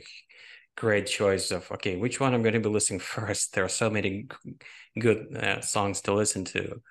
great 0.78 1.08
choice 1.08 1.50
of 1.50 1.72
okay 1.72 1.96
which 1.96 2.20
one 2.20 2.36
i'm 2.36 2.44
going 2.44 2.54
to 2.54 2.60
be 2.60 2.70
listening 2.70 3.00
first? 3.16 3.54
There 3.54 3.66
are 3.66 3.70
so 3.70 3.90
many 3.90 4.28
good 5.00 5.36
uh, 5.36 5.62
songs 5.62 6.02
to 6.02 6.14
listen 6.14 6.46
to 6.46 6.82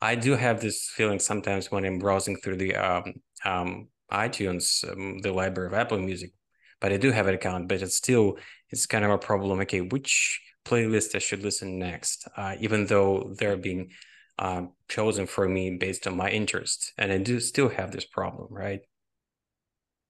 i 0.00 0.14
do 0.14 0.34
have 0.36 0.60
this 0.60 0.88
feeling 0.94 1.18
sometimes 1.18 1.70
when 1.70 1.84
i'm 1.84 1.98
browsing 1.98 2.36
through 2.36 2.56
the 2.56 2.74
um, 2.74 3.14
um, 3.44 3.88
itunes 4.12 4.90
um, 4.90 5.18
the 5.18 5.32
library 5.32 5.68
of 5.68 5.74
apple 5.74 5.98
music 5.98 6.32
but 6.80 6.92
I 6.92 6.96
do 6.96 7.10
have 7.12 7.26
an 7.26 7.34
account, 7.34 7.68
but 7.68 7.82
it's 7.82 7.96
still 7.96 8.38
it's 8.70 8.86
kind 8.86 9.04
of 9.04 9.10
a 9.10 9.18
problem. 9.18 9.60
Okay, 9.60 9.80
which 9.80 10.40
playlist 10.64 11.14
I 11.14 11.18
should 11.18 11.42
listen 11.42 11.78
next, 11.78 12.28
uh, 12.36 12.56
even 12.60 12.86
though 12.86 13.34
they're 13.38 13.56
being 13.56 13.90
uh, 14.38 14.62
chosen 14.88 15.26
for 15.26 15.48
me 15.48 15.76
based 15.76 16.06
on 16.06 16.16
my 16.16 16.30
interest, 16.30 16.92
and 16.98 17.12
I 17.12 17.18
do 17.18 17.40
still 17.40 17.68
have 17.68 17.90
this 17.90 18.04
problem, 18.04 18.48
right? 18.50 18.80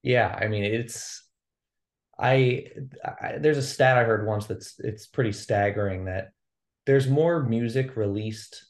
Yeah, 0.03 0.37
I 0.39 0.49
mean 0.49 0.65
it's 0.65 1.25
I, 2.19 2.67
I 3.05 3.39
there's 3.39 3.59
a 3.59 3.63
stat 3.63 3.97
I 3.97 4.05
heard 4.05 4.27
once 4.27 4.47
that's 4.47 4.79
it's 4.81 5.07
pretty 5.07 5.33
staggering 5.33 6.05
that 6.07 6.33
there's 6.87 7.09
more 7.09 7.43
music 7.43 7.97
released 7.97 8.65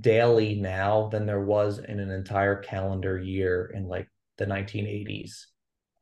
daily 0.00 0.54
now 0.54 1.08
than 1.08 1.26
there 1.26 1.44
was 1.44 1.78
in 1.78 2.00
an 2.00 2.10
entire 2.10 2.56
calendar 2.56 3.18
year 3.18 3.70
in 3.74 3.86
like 3.86 4.08
the 4.38 4.46
1980s 4.46 5.46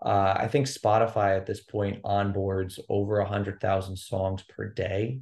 uh, 0.04 0.34
I 0.37 0.49
think 0.49 0.66
Spotify 0.66 1.37
at 1.37 1.46
this 1.46 1.61
point 1.61 2.02
onboards 2.02 2.80
over 2.88 3.20
a 3.20 3.28
hundred 3.28 3.61
thousand 3.61 3.96
songs 3.96 4.42
per 4.42 4.68
day. 4.68 5.20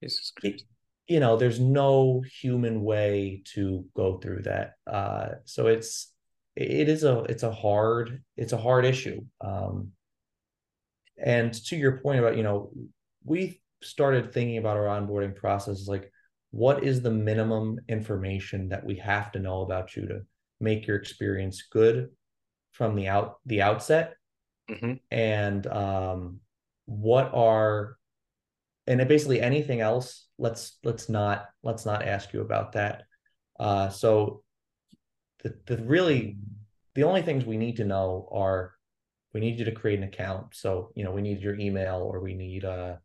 It, 0.00 0.62
you 1.08 1.20
know, 1.20 1.36
there's 1.36 1.60
no 1.60 2.22
human 2.40 2.82
way 2.82 3.42
to 3.54 3.84
go 3.94 4.18
through 4.18 4.42
that. 4.42 4.74
Uh, 4.86 5.28
so 5.44 5.66
it's 5.66 6.12
it 6.54 6.88
is 6.88 7.04
a 7.04 7.20
it's 7.24 7.42
a 7.42 7.52
hard 7.52 8.22
it's 8.36 8.54
a 8.54 8.58
hard 8.58 8.86
issue. 8.86 9.20
Um, 9.42 9.92
and 11.22 11.52
to 11.66 11.76
your 11.76 11.98
point 11.98 12.18
about 12.18 12.36
you 12.38 12.42
know 12.42 12.72
we 13.24 13.60
started 13.82 14.32
thinking 14.32 14.56
about 14.56 14.78
our 14.78 14.84
onboarding 14.84 15.36
process 15.36 15.86
like 15.86 16.10
what 16.56 16.82
is 16.82 17.02
the 17.02 17.10
minimum 17.10 17.78
information 17.86 18.70
that 18.70 18.82
we 18.82 18.96
have 18.96 19.30
to 19.30 19.38
know 19.38 19.60
about 19.60 19.94
you 19.94 20.06
to 20.08 20.22
make 20.58 20.86
your 20.86 20.96
experience 20.96 21.64
good 21.70 22.08
from 22.72 22.94
the 22.94 23.08
out 23.08 23.36
the 23.44 23.60
outset? 23.60 24.14
Mm-hmm. 24.70 24.94
and 25.12 25.64
um 25.68 26.40
what 26.86 27.30
are 27.32 27.98
and 28.88 29.06
basically 29.06 29.40
anything 29.40 29.80
else 29.80 30.26
let's 30.38 30.78
let's 30.82 31.08
not 31.08 31.46
let's 31.62 31.86
not 31.86 32.02
ask 32.02 32.32
you 32.32 32.40
about 32.40 32.72
that. 32.72 33.04
Uh 33.60 33.90
so 33.90 34.42
the, 35.44 35.54
the 35.66 35.76
really 35.84 36.38
the 36.96 37.04
only 37.04 37.22
things 37.22 37.44
we 37.44 37.56
need 37.56 37.76
to 37.76 37.84
know 37.84 38.28
are 38.32 38.74
we 39.32 39.40
need 39.40 39.58
you 39.60 39.66
to 39.66 39.72
create 39.72 39.98
an 39.98 40.04
account. 40.04 40.46
So 40.52 40.90
you 40.96 41.04
know 41.04 41.12
we 41.12 41.22
need 41.22 41.40
your 41.40 41.56
email 41.60 41.98
or 42.10 42.18
we 42.20 42.34
need 42.34 42.64
uh 42.64 42.96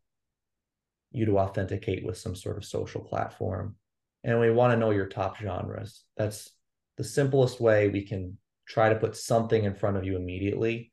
you 1.12 1.26
to 1.26 1.38
authenticate 1.38 2.04
with 2.04 2.18
some 2.18 2.34
sort 2.34 2.56
of 2.56 2.64
social 2.64 3.00
platform 3.00 3.76
and 4.24 4.38
we 4.38 4.50
want 4.50 4.72
to 4.72 4.78
know 4.78 4.90
your 4.90 5.06
top 5.06 5.36
genres 5.38 6.04
that's 6.16 6.50
the 6.96 7.04
simplest 7.04 7.60
way 7.60 7.88
we 7.88 8.06
can 8.06 8.36
try 8.66 8.88
to 8.88 8.98
put 8.98 9.16
something 9.16 9.64
in 9.64 9.74
front 9.74 9.96
of 9.96 10.04
you 10.04 10.16
immediately. 10.16 10.90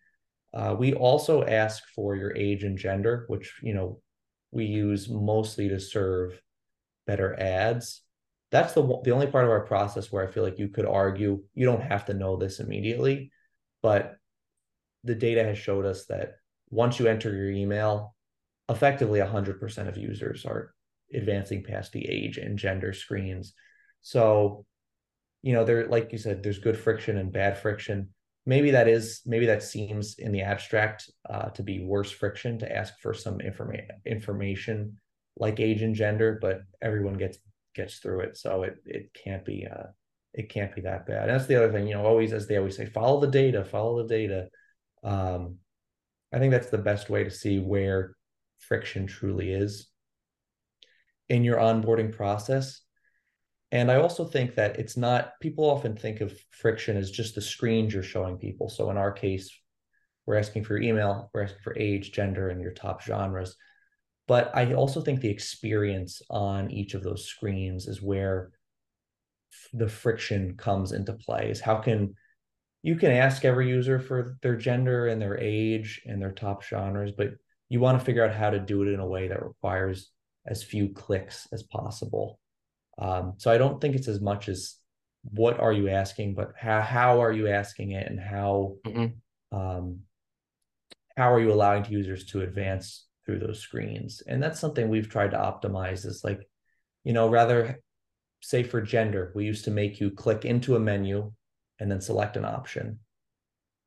Uh, 0.53 0.75
we 0.77 0.93
also 0.93 1.43
ask 1.43 1.83
for 1.95 2.15
your 2.15 2.35
age 2.35 2.63
and 2.63 2.77
gender, 2.77 3.25
which 3.27 3.59
you 3.61 3.73
know 3.73 4.01
we 4.51 4.65
use 4.65 5.09
mostly 5.09 5.69
to 5.69 5.79
serve 5.79 6.41
better 7.05 7.39
ads. 7.39 8.01
That's 8.51 8.73
the 8.73 8.81
the 9.03 9.11
only 9.11 9.27
part 9.27 9.45
of 9.45 9.51
our 9.51 9.65
process 9.65 10.11
where 10.11 10.27
I 10.27 10.31
feel 10.31 10.43
like 10.43 10.59
you 10.59 10.69
could 10.69 10.85
argue 10.85 11.43
you 11.53 11.65
don't 11.65 11.83
have 11.83 12.05
to 12.05 12.13
know 12.13 12.35
this 12.35 12.59
immediately, 12.59 13.31
but 13.81 14.15
the 15.03 15.15
data 15.15 15.43
has 15.43 15.57
showed 15.57 15.85
us 15.85 16.05
that 16.07 16.33
once 16.71 16.99
you 16.99 17.07
enter 17.07 17.33
your 17.33 17.51
email, 17.51 18.15
effectively 18.69 19.19
100% 19.19 19.88
of 19.88 19.97
users 19.97 20.45
are 20.45 20.73
advancing 21.13 21.63
past 21.63 21.91
the 21.91 22.07
age 22.07 22.38
and 22.38 22.57
gender 22.57 22.93
screens. 22.93 23.53
So 24.01 24.65
you 25.41 25.53
know, 25.53 25.63
there, 25.63 25.88
like 25.88 26.11
you 26.11 26.17
said, 26.17 26.43
there's 26.43 26.59
good 26.59 26.77
friction 26.77 27.17
and 27.17 27.31
bad 27.31 27.57
friction. 27.57 28.09
Maybe 28.45 28.71
that 28.71 28.88
is, 28.88 29.21
maybe 29.25 29.45
that 29.45 29.63
seems 29.63 30.15
in 30.17 30.31
the 30.31 30.41
abstract 30.41 31.09
uh, 31.29 31.49
to 31.49 31.63
be 31.63 31.83
worse 31.83 32.11
friction 32.11 32.59
to 32.59 32.75
ask 32.75 32.99
for 32.99 33.13
some 33.13 33.39
information, 33.39 33.88
information 34.05 34.97
like 35.38 35.59
age 35.59 35.81
and 35.81 35.95
gender, 35.95 36.38
but 36.41 36.61
everyone 36.81 37.13
gets 37.13 37.38
gets 37.75 37.99
through 37.99 38.21
it, 38.21 38.35
so 38.35 38.63
it 38.63 38.77
it 38.85 39.11
can't 39.13 39.45
be 39.45 39.65
uh 39.71 39.85
it 40.33 40.49
can't 40.49 40.75
be 40.75 40.81
that 40.81 41.05
bad. 41.05 41.23
And 41.23 41.31
that's 41.31 41.45
the 41.45 41.55
other 41.55 41.71
thing, 41.71 41.88
you 41.88 41.93
know, 41.93 42.05
always 42.05 42.33
as 42.33 42.47
they 42.47 42.57
always 42.57 42.75
say, 42.75 42.85
follow 42.85 43.19
the 43.19 43.27
data, 43.27 43.63
follow 43.63 44.01
the 44.01 44.09
data. 44.09 44.49
Um, 45.03 45.57
I 46.33 46.39
think 46.39 46.51
that's 46.51 46.69
the 46.69 46.77
best 46.77 47.09
way 47.09 47.23
to 47.23 47.31
see 47.31 47.59
where 47.59 48.15
friction 48.59 49.07
truly 49.07 49.51
is 49.51 49.87
in 51.27 51.43
your 51.43 51.57
onboarding 51.57 52.15
process 52.15 52.81
and 53.71 53.91
I 53.91 53.95
also 53.97 54.25
think 54.25 54.55
that 54.55 54.79
it's 54.79 54.97
not, 54.97 55.39
people 55.41 55.65
often 55.65 55.95
think 55.95 56.21
of 56.21 56.37
friction 56.49 56.97
as 56.97 57.11
just 57.11 57.35
the 57.35 57.41
screens 57.41 57.93
you're 57.93 58.01
showing 58.01 58.37
people. 58.37 58.67
So 58.69 58.89
in 58.89 58.97
our 58.97 59.11
case, 59.11 59.51
we're 60.25 60.37
asking 60.37 60.63
for 60.63 60.77
your 60.77 60.89
email, 60.89 61.29
we're 61.33 61.43
asking 61.43 61.61
for 61.63 61.77
age, 61.77 62.11
gender, 62.11 62.49
and 62.49 62.61
your 62.61 62.73
top 62.73 63.03
genres. 63.03 63.55
But 64.27 64.55
I 64.55 64.73
also 64.73 65.01
think 65.01 65.21
the 65.21 65.29
experience 65.29 66.21
on 66.29 66.71
each 66.71 66.93
of 66.93 67.03
those 67.03 67.25
screens 67.25 67.87
is 67.87 68.01
where 68.01 68.51
the 69.73 69.89
friction 69.89 70.55
comes 70.55 70.91
into 70.91 71.13
play. 71.13 71.49
Is 71.49 71.61
how 71.61 71.77
can 71.77 72.15
you 72.81 72.95
can 72.95 73.11
ask 73.11 73.43
every 73.43 73.69
user 73.69 73.99
for 73.99 74.37
their 74.41 74.55
gender 74.55 75.07
and 75.07 75.21
their 75.21 75.37
age 75.39 76.01
and 76.05 76.21
their 76.21 76.31
top 76.31 76.63
genres, 76.63 77.11
but 77.11 77.31
you 77.69 77.79
want 77.79 77.99
to 77.99 78.05
figure 78.05 78.25
out 78.25 78.35
how 78.35 78.49
to 78.49 78.59
do 78.59 78.81
it 78.81 78.89
in 78.89 78.99
a 78.99 79.07
way 79.07 79.27
that 79.27 79.43
requires 79.43 80.11
as 80.45 80.63
few 80.63 80.89
clicks 80.89 81.47
as 81.51 81.63
possible. 81.63 82.39
Um, 82.97 83.35
so 83.38 83.51
I 83.51 83.57
don't 83.57 83.79
think 83.79 83.95
it's 83.95 84.07
as 84.07 84.19
much 84.19 84.49
as 84.49 84.75
what 85.23 85.59
are 85.59 85.71
you 85.73 85.89
asking, 85.89 86.33
but 86.33 86.53
how 86.57 86.81
how 86.81 87.21
are 87.21 87.31
you 87.31 87.47
asking 87.47 87.91
it, 87.91 88.09
and 88.09 88.19
how 88.19 88.75
mm-hmm. 88.85 89.57
um, 89.57 89.99
how 91.15 91.31
are 91.31 91.39
you 91.39 91.51
allowing 91.51 91.85
users 91.85 92.25
to 92.27 92.41
advance 92.41 93.07
through 93.25 93.39
those 93.39 93.59
screens? 93.59 94.23
And 94.25 94.41
that's 94.41 94.59
something 94.59 94.89
we've 94.89 95.09
tried 95.09 95.31
to 95.31 95.38
optimize. 95.38 96.05
Is 96.05 96.23
like, 96.23 96.49
you 97.03 97.13
know, 97.13 97.29
rather 97.29 97.81
say 98.41 98.63
for 98.63 98.81
gender, 98.81 99.31
we 99.35 99.45
used 99.45 99.65
to 99.65 99.71
make 99.71 99.99
you 99.99 100.11
click 100.11 100.45
into 100.45 100.75
a 100.75 100.79
menu 100.79 101.31
and 101.79 101.91
then 101.91 102.01
select 102.01 102.38
an 102.38 102.45
option. 102.45 102.99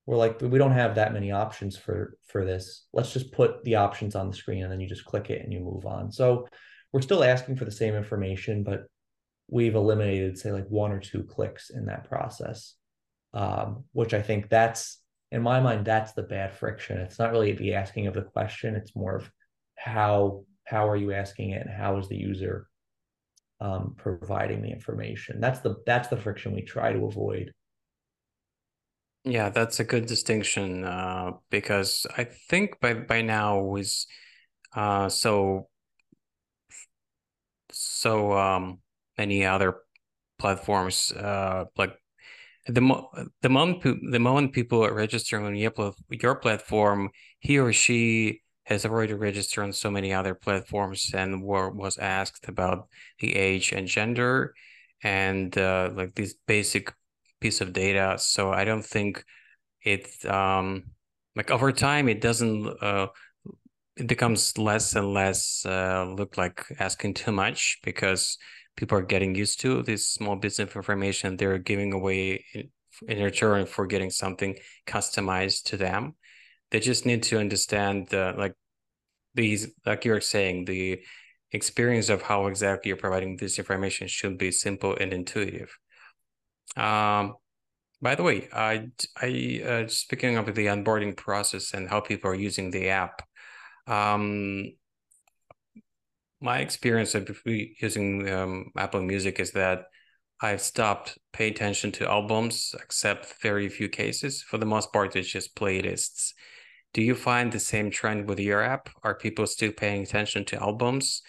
We're 0.07 0.17
like, 0.17 0.41
we 0.41 0.59
don't 0.59 0.73
have 0.73 0.97
that 0.97 1.13
many 1.13 1.31
options 1.31 1.77
for 1.77 2.17
for 2.27 2.45
this. 2.45 2.87
Let's 2.93 3.13
just 3.13 3.33
put 3.33 3.63
the 3.65 3.77
options 3.77 4.15
on 4.15 4.29
the 4.29 4.37
screen 4.37 4.63
and 4.63 4.73
then 4.73 4.81
you 4.81 4.89
just 4.89 5.05
click 5.05 5.31
it 5.31 5.43
and 5.43 5.53
you 5.53 5.61
move 5.61 5.87
on. 5.87 6.11
So 6.11 6.49
we're 6.93 7.03
still 7.03 7.25
asking 7.25 7.57
for 7.57 7.65
the 7.65 7.71
same 7.71 7.95
information, 7.95 8.65
but 8.65 8.85
we've 9.49 9.75
eliminated 9.75 10.39
say 10.39 10.53
like 10.53 10.67
one 10.69 10.93
or 10.93 11.01
two 11.01 11.23
clicks 11.25 11.71
in 11.71 11.87
that 11.87 12.09
process 12.09 12.75
um, 13.35 13.85
which 13.93 14.15
i 14.15 14.23
think 14.23 14.49
that's 14.49 15.03
in 15.33 15.43
my 15.43 15.61
mind 15.61 15.85
that's 15.85 16.13
the 16.13 16.23
bad 16.23 16.55
friction 16.55 16.97
it's 16.99 17.19
not 17.19 17.33
really 17.33 17.53
the 17.53 17.75
asking 17.75 18.07
of 18.07 18.15
the 18.15 18.23
question 18.23 18.77
it's 18.77 18.95
more 18.95 19.17
of 19.17 19.31
how 19.75 20.45
how 20.65 20.89
are 20.89 20.97
you 20.97 21.13
asking 21.13 21.51
it 21.51 21.67
and 21.67 21.71
how 21.71 21.99
is 21.99 22.09
the 22.09 22.17
user 22.17 22.69
um, 23.63 23.95
providing 23.97 24.61
the 24.61 24.71
information. 24.71 25.41
That's 25.41 25.61
the 25.61 25.77
that's 25.87 26.09
the 26.09 26.17
friction 26.17 26.53
we 26.53 26.63
try 26.63 26.93
to 26.93 27.07
avoid. 27.07 27.53
Yeah, 29.25 29.51
that's 29.51 29.79
a 29.79 29.85
good 29.85 30.07
distinction 30.07 30.85
uh, 30.85 31.33
because 31.49 32.07
I 32.17 32.25
think 32.25 32.81
by 32.81 32.95
by 32.95 33.23
now 33.23 33.77
is 33.77 34.07
uh, 34.75 35.09
so 35.09 35.69
so 37.71 38.33
um, 38.37 38.79
many 39.19 39.45
other 39.45 39.77
platforms 40.39 41.13
uh, 41.13 41.65
like 41.77 41.95
the 42.69 42.81
mo 42.81 43.11
the 43.43 43.49
moment 43.49 44.13
the 44.13 44.21
moment 44.21 44.53
people 44.53 44.85
are 44.85 44.95
registering 44.95 45.47
on 45.47 45.57
your, 45.57 45.73
your 46.11 46.37
platform, 46.37 47.11
he 47.41 47.59
or 47.59 47.73
she 47.73 48.43
has 48.65 48.87
already 48.87 49.15
registered 49.15 49.65
on 49.65 49.73
so 49.73 49.91
many 49.91 50.13
other 50.13 50.35
platforms 50.35 51.11
and 51.15 51.43
were, 51.43 51.71
was 51.71 51.99
asked 51.99 52.49
about 52.49 52.89
the 53.21 53.37
age 53.37 53.73
and 53.73 53.89
gender 53.89 54.55
and 55.03 55.59
uh, 55.59 55.91
like 55.95 56.15
these 56.15 56.35
basic 56.47 56.93
piece 57.43 57.61
of 57.61 57.73
data. 57.73 58.17
So 58.19 58.53
I 58.53 58.65
don't 58.65 58.85
think 58.85 59.25
it 59.85 60.25
um 60.27 60.85
like 61.35 61.51
over 61.51 61.73
time 61.73 62.09
it 62.09 62.21
doesn't 62.21 62.69
uh 62.83 63.09
it 63.97 64.07
becomes 64.07 64.57
less 64.57 64.95
and 64.95 65.13
less 65.13 65.67
uh, 65.67 66.05
look 66.17 66.39
like 66.39 66.65
asking 66.79 67.15
too 67.15 67.33
much 67.33 67.79
because 67.85 68.39
people 68.77 68.97
are 68.97 69.03
getting 69.03 69.35
used 69.35 69.61
to 69.61 69.83
this 69.83 70.07
small 70.07 70.37
business 70.37 70.75
information 70.75 71.37
they're 71.37 71.59
giving 71.59 71.93
away 71.93 72.45
in, 72.55 72.71
return 73.23 73.67
for 73.67 73.87
getting 73.87 74.11
something 74.11 74.57
customized 74.87 75.65
to 75.65 75.77
them 75.77 76.15
they 76.71 76.81
just 76.81 77.05
need 77.05 77.23
to 77.23 77.39
understand 77.39 78.07
the 78.09 78.35
like 78.39 78.55
these 79.35 79.69
like 79.85 80.05
you're 80.05 80.21
saying 80.21 80.65
the 80.65 81.01
experience 81.53 82.09
of 82.09 82.23
how 82.23 82.47
exactly 82.47 82.89
you're 82.89 82.97
providing 82.97 83.37
this 83.37 83.59
information 83.59 84.07
should 84.07 84.39
be 84.39 84.51
simple 84.51 84.97
and 85.01 85.13
intuitive 85.13 85.77
um 86.77 87.35
by 88.01 88.15
the 88.15 88.23
way 88.23 88.49
i 88.53 88.89
i 89.21 89.63
uh, 89.67 89.89
speaking 89.89 90.37
of 90.37 90.47
the 90.47 90.67
onboarding 90.67 91.17
process 91.17 91.75
and 91.75 91.89
how 91.89 92.01
people 92.01 92.31
are 92.31 92.35
using 92.35 92.71
the 92.71 92.89
app 92.89 93.23
um 93.87 94.65
my 96.41 96.59
experience 96.59 97.15
of 97.15 97.29
using 97.47 98.29
um, 98.29 98.71
apple 98.77 99.03
music 99.03 99.39
is 99.39 99.53
that 99.53 99.85
I've 100.45 100.61
stopped 100.61 101.19
paying 101.33 101.53
attention 101.53 101.93
to 101.93 102.11
albums 102.11 102.75
except 102.83 103.41
very 103.41 103.69
few 103.69 103.89
cases. 103.89 104.43
For 104.43 104.59
the 104.59 104.67
most 104.67 104.93
part, 104.93 105.15
it's 105.15 105.29
just 105.29 105.55
playlists. 105.55 106.33
Do 106.93 107.01
you 107.01 107.15
find 107.15 107.53
the 107.53 107.61
same 107.61 107.91
trend 107.93 108.29
with 108.29 108.41
your 108.41 108.61
app? 108.61 108.91
Are 109.05 109.15
people 109.15 109.47
still 109.47 109.71
paying 109.71 110.03
attention 110.03 110.45
to 110.47 110.61
albums? 110.61 111.23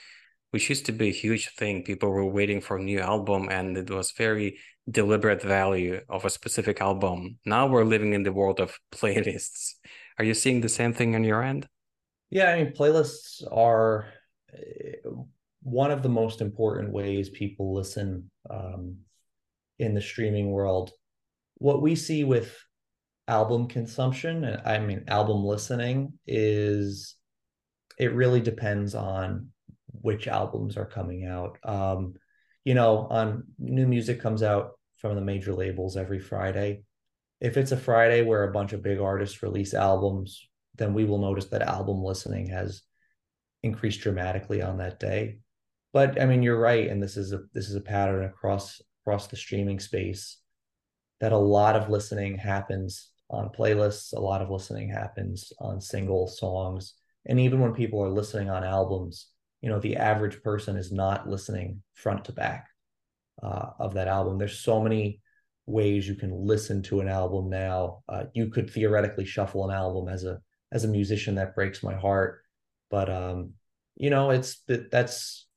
Which 0.50 0.67
used 0.67 0.88
to 0.88 0.91
be 0.91 1.09
a 1.09 1.13
huge 1.13 1.50
thing. 1.50 1.83
People 1.83 2.09
were 2.09 2.25
waiting 2.25 2.59
for 2.59 2.77
a 2.77 2.83
new 2.83 3.00
album 3.00 3.50
and 3.51 3.77
it 3.77 3.89
was 3.91 4.12
very 4.13 4.57
deliberate 4.89 5.41
value 5.41 6.01
of 6.09 6.25
a 6.25 6.29
specific 6.29 6.81
album. 6.81 7.37
Now 7.45 7.67
we're 7.67 7.85
living 7.85 8.13
in 8.13 8.23
the 8.23 8.33
world 8.33 8.59
of 8.59 8.77
playlists. 8.91 9.73
Are 10.19 10.25
you 10.25 10.33
seeing 10.33 10.61
the 10.61 10.69
same 10.69 10.93
thing 10.93 11.15
on 11.15 11.23
your 11.23 11.41
end? 11.41 11.67
Yeah, 12.29 12.51
I 12.51 12.63
mean, 12.63 12.73
playlists 12.73 13.43
are 13.51 14.07
eh, 14.53 14.95
one 15.61 15.91
of 15.91 16.03
the 16.03 16.09
most 16.09 16.41
important 16.41 16.91
ways 16.91 17.29
people 17.29 17.73
listen 17.73 18.29
um, 18.49 18.97
in 19.79 19.93
the 19.93 20.01
streaming 20.01 20.51
world. 20.51 20.91
What 21.55 21.81
we 21.81 21.95
see 21.95 22.23
with 22.23 22.55
album 23.27 23.67
consumption, 23.67 24.43
and 24.43 24.61
I 24.65 24.79
mean 24.79 25.05
album 25.07 25.43
listening, 25.45 26.13
is 26.27 27.15
it 27.97 28.13
really 28.13 28.41
depends 28.41 28.95
on 28.95 29.49
which 30.01 30.27
albums 30.27 30.75
are 30.75 30.85
coming 30.85 31.25
out. 31.25 31.57
Um, 31.63 32.15
you 32.63 32.74
know, 32.74 33.08
on 33.10 33.43
new 33.60 33.88
music 33.88 34.22
comes 34.22 34.43
out 34.43 34.72
from 34.98 35.15
the 35.15 35.22
major 35.22 35.53
labels 35.53 35.98
every 35.98 36.20
Friday. 36.20 36.84
If 37.41 37.58
it's 37.58 37.72
a 37.72 37.77
Friday 37.77 38.22
where 38.22 38.43
a 38.43 38.53
bunch 38.53 38.74
of 38.74 38.84
big 38.84 39.00
artists 39.00 39.43
release 39.43 39.74
albums, 39.74 40.48
then 40.75 40.93
we 40.93 41.05
will 41.05 41.20
notice 41.20 41.46
that 41.46 41.62
album 41.62 42.03
listening 42.03 42.48
has 42.48 42.84
increased 43.63 44.01
dramatically 44.01 44.61
on 44.61 44.77
that 44.77 45.00
day 45.00 45.40
but 45.94 46.20
I 46.20 46.25
mean, 46.25 46.42
you're 46.42 46.59
right, 46.59 46.90
and 46.90 47.01
this 47.01 47.16
is 47.16 47.31
a 47.31 47.44
this 47.53 47.70
is 47.70 47.75
a 47.75 47.81
pattern 47.81 48.25
across 48.25 48.81
across 49.01 49.27
the 49.27 49.37
streaming 49.37 49.79
space 49.79 50.40
that 51.22 51.31
a 51.31 51.37
lot 51.37 51.75
of 51.75 51.90
listening 51.90 52.37
happens 52.37 53.11
on 53.29 53.50
playlists, 53.50 54.14
a 54.14 54.20
lot 54.20 54.42
of 54.42 54.50
listening 54.50 54.90
happens 54.90 55.53
on 55.59 55.79
single 55.79 56.27
songs, 56.27 56.96
and 57.27 57.40
even 57.40 57.59
when 57.59 57.74
people 57.74 58.03
are 58.03 58.09
listening 58.09 58.50
on 58.50 58.64
albums, 58.64 59.27
you 59.63 59.69
know, 59.69 59.79
the 59.79 59.95
average 59.95 60.43
person 60.43 60.75
is 60.75 60.91
not 60.91 61.29
listening 61.29 61.81
front 61.93 62.25
to 62.25 62.33
back 62.33 62.67
uh, 63.41 63.67
of 63.79 63.93
that 63.93 64.09
album. 64.09 64.37
There's 64.37 64.59
so 64.59 64.81
many 64.81 65.21
ways 65.65 66.05
you 66.05 66.15
can 66.15 66.45
listen 66.45 66.81
to 66.83 66.99
an 66.99 67.07
album 67.07 67.49
now. 67.49 68.03
Uh, 68.09 68.25
you 68.33 68.49
could 68.49 68.69
theoretically 68.69 69.23
shuffle 69.23 69.67
an 69.67 69.73
album 69.73 70.09
as 70.09 70.25
a 70.25 70.41
as 70.73 70.83
a 70.83 70.89
musician 70.89 71.35
that 71.35 71.55
breaks 71.55 71.81
my 71.81 71.95
heart, 71.95 72.41
but 72.91 73.09
um, 73.09 73.51
you 73.95 74.09
know, 74.09 74.31
it's 74.31 74.61
that's 74.67 75.47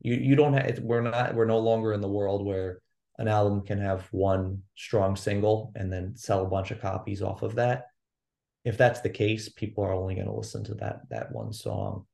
you 0.00 0.14
you 0.14 0.36
don't 0.36 0.52
have 0.52 0.78
we're 0.78 1.00
not 1.00 1.34
we're 1.34 1.44
no 1.44 1.58
longer 1.58 1.92
in 1.92 2.00
the 2.00 2.08
world 2.08 2.46
where 2.46 2.80
an 3.18 3.26
album 3.26 3.62
can 3.62 3.80
have 3.80 4.06
one 4.12 4.62
strong 4.76 5.16
single 5.16 5.72
and 5.74 5.92
then 5.92 6.14
sell 6.14 6.44
a 6.46 6.48
bunch 6.48 6.70
of 6.70 6.80
copies 6.80 7.22
off 7.22 7.42
of 7.42 7.56
that 7.56 7.86
if 8.64 8.76
that's 8.78 9.00
the 9.00 9.10
case 9.10 9.48
people 9.48 9.82
are 9.82 9.92
only 9.92 10.14
going 10.14 10.28
to 10.28 10.32
listen 10.32 10.62
to 10.62 10.74
that 10.74 11.00
that 11.10 11.32
one 11.32 11.52
song 11.52 12.06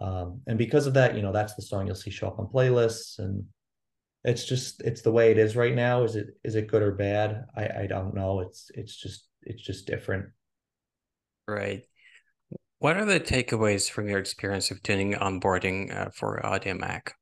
um, 0.00 0.40
and 0.46 0.58
because 0.58 0.86
of 0.86 0.94
that 0.94 1.14
you 1.14 1.22
know 1.22 1.32
that's 1.32 1.54
the 1.54 1.62
song 1.62 1.86
you'll 1.86 1.96
see 1.96 2.10
show 2.10 2.28
up 2.28 2.38
on 2.38 2.46
playlists. 2.46 3.18
And 3.18 3.44
it's 4.24 4.44
just 4.44 4.82
it's 4.82 5.02
the 5.02 5.12
way 5.12 5.30
it 5.30 5.38
is 5.38 5.56
right 5.56 5.74
now. 5.74 6.04
Is 6.04 6.16
it 6.16 6.28
is 6.42 6.54
it 6.54 6.68
good 6.68 6.82
or 6.82 6.92
bad? 6.92 7.44
I 7.56 7.82
i 7.82 7.86
don't 7.86 8.14
know. 8.14 8.40
It's 8.40 8.70
it's 8.74 8.96
just 8.96 9.28
it's 9.42 9.62
just 9.62 9.86
different. 9.86 10.26
Right. 11.46 11.82
What 12.78 12.96
are 12.96 13.04
the 13.04 13.20
takeaways 13.20 13.90
from 13.90 14.08
your 14.08 14.18
experience 14.18 14.70
of 14.70 14.82
tuning 14.82 15.14
onboarding 15.14 15.94
uh, 15.94 16.10
for 16.10 16.40
Audiomack 16.44 17.12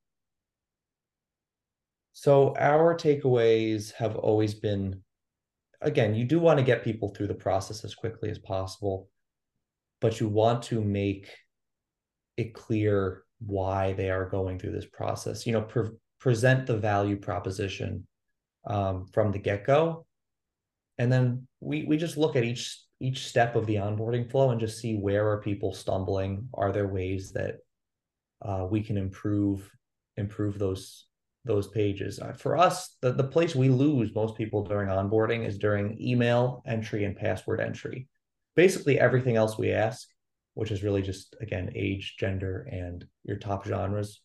so 2.12 2.54
our 2.58 2.94
takeaways 2.94 3.92
have 3.94 4.16
always 4.16 4.54
been 4.54 5.02
again, 5.80 6.14
you 6.14 6.24
do 6.24 6.38
want 6.38 6.58
to 6.58 6.64
get 6.64 6.85
people 6.85 7.08
through 7.08 7.26
the 7.26 7.35
process 7.35 7.85
as 7.85 7.94
quickly 7.94 8.30
as 8.30 8.38
possible, 8.38 9.08
but 10.00 10.20
you 10.20 10.28
want 10.28 10.62
to 10.64 10.80
make 10.80 11.28
it 12.37 12.55
clear 12.55 13.25
why 13.45 13.92
they 13.92 14.11
are 14.11 14.29
going 14.29 14.59
through 14.59 14.73
this 14.73 14.87
process. 14.87 15.47
You 15.47 15.53
know, 15.53 15.62
pre- 15.62 15.90
present 16.21 16.66
the 16.66 16.77
value 16.77 17.16
proposition 17.16 18.07
um, 18.66 19.07
from 19.12 19.33
the 19.33 19.38
get 19.38 19.64
go, 19.66 20.07
and 20.99 21.12
then 21.12 21.47
we 21.61 21.85
we 21.85 21.97
just 21.97 22.16
look 22.16 22.37
at 22.37 22.45
each 22.45 22.81
each 23.01 23.27
step 23.27 23.57
of 23.57 23.66
the 23.66 23.77
onboarding 23.77 24.31
flow 24.31 24.51
and 24.51 24.61
just 24.61 24.79
see 24.79 24.95
where 24.95 25.29
are 25.31 25.40
people 25.40 25.73
stumbling. 25.73 26.49
Are 26.55 26.73
there 26.73 26.87
ways 26.87 27.33
that 27.33 27.57
uh, 28.40 28.66
we 28.71 28.83
can 28.83 28.97
improve 28.97 29.71
improve 30.16 30.59
those 30.59 31.07
those 31.45 31.68
pages. 31.68 32.21
Uh, 32.21 32.33
for 32.33 32.57
us, 32.57 32.97
the, 33.01 33.12
the 33.12 33.25
place 33.25 33.55
we 33.55 33.68
lose 33.68 34.14
most 34.14 34.37
people 34.37 34.62
during 34.62 34.88
onboarding 34.88 35.45
is 35.47 35.59
during 35.59 36.01
email 36.01 36.62
entry 36.66 37.05
and 37.05 37.16
password 37.16 37.61
entry. 37.61 38.07
Basically, 38.55 39.01
everything 39.01 39.37
else 39.37 39.59
we 39.59 39.73
ask, 39.73 40.07
which 40.55 40.71
is 40.71 40.83
really 40.83 41.03
just, 41.03 41.35
again, 41.41 41.73
age, 41.75 42.17
gender, 42.19 42.69
and 42.71 43.07
your 43.25 43.38
top 43.38 43.67
genres, 43.67 44.21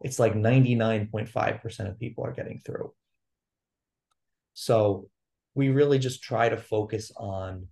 it's 0.00 0.18
like 0.18 0.34
99.5% 0.34 1.88
of 1.88 1.98
people 1.98 2.24
are 2.24 2.32
getting 2.32 2.58
through. 2.58 2.92
So 4.54 5.08
we 5.54 5.70
really 5.70 5.98
just 5.98 6.22
try 6.22 6.48
to 6.48 6.56
focus 6.56 7.12
on 7.16 7.66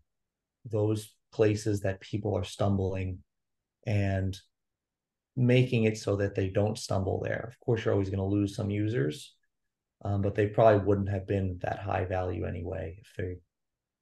those 0.65 1.13
places 1.33 1.81
that 1.81 2.01
people 2.01 2.37
are 2.37 2.45
stumbling 2.45 3.19
and 3.87 4.39
making 5.37 5.85
it 5.85 5.97
so 5.97 6.17
that 6.17 6.35
they 6.35 6.49
don't 6.49 6.79
stumble 6.79 7.21
there. 7.23 7.49
Of 7.49 7.61
course, 7.61 7.85
you're 7.85 7.95
always 7.95 8.11
going 8.11 8.19
to 8.19 8.25
lose 8.25 8.57
some 8.57 8.71
users, 8.71 9.35
um, 10.05 10.21
but 10.21 10.35
they 10.35 10.49
probably 10.49 10.85
wouldn't 10.85 11.11
have 11.11 11.27
been 11.27 11.59
that 11.63 11.79
high 11.79 12.05
value 12.05 12.45
anyway 12.45 12.99
if 13.01 13.13
they 13.17 13.37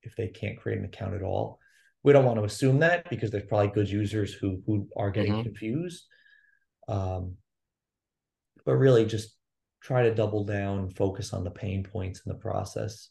if 0.03 0.15
they 0.17 0.29
can't 0.29 0.59
create 0.59 0.79
an 0.79 0.85
account 0.85 1.15
at 1.15 1.23
all. 1.23 1.59
We 2.07 2.13
don't 2.13 2.25
want 2.25 2.39
to 2.39 2.45
assume 2.45 2.79
that 2.79 3.11
because 3.11 3.33
there's 3.33 3.49
probably 3.49 3.67
good 3.67 3.91
users 3.91 4.33
who 4.33 4.63
who 4.65 4.89
are 4.97 5.11
getting 5.11 5.33
mm-hmm. 5.33 5.43
confused. 5.43 6.05
Um, 6.87 7.35
but 8.65 8.77
really, 8.77 9.05
just 9.05 9.37
try 9.83 10.05
to 10.05 10.15
double 10.15 10.45
down, 10.45 10.91
focus 10.91 11.33
on 11.33 11.43
the 11.43 11.51
pain 11.51 11.83
points 11.83 12.23
in 12.25 12.31
the 12.31 12.39
process. 12.39 13.11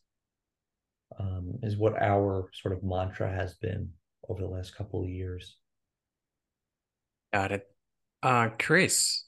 Um, 1.19 1.59
is 1.61 1.75
what 1.75 2.01
our 2.01 2.49
sort 2.53 2.73
of 2.73 2.83
mantra 2.83 3.29
has 3.29 3.55
been 3.55 3.89
over 4.29 4.41
the 4.41 4.47
last 4.47 4.75
couple 4.77 5.03
of 5.03 5.09
years. 5.09 5.57
Got 7.33 7.51
it. 7.51 7.67
Uh, 8.23 8.47
Chris, 8.57 9.25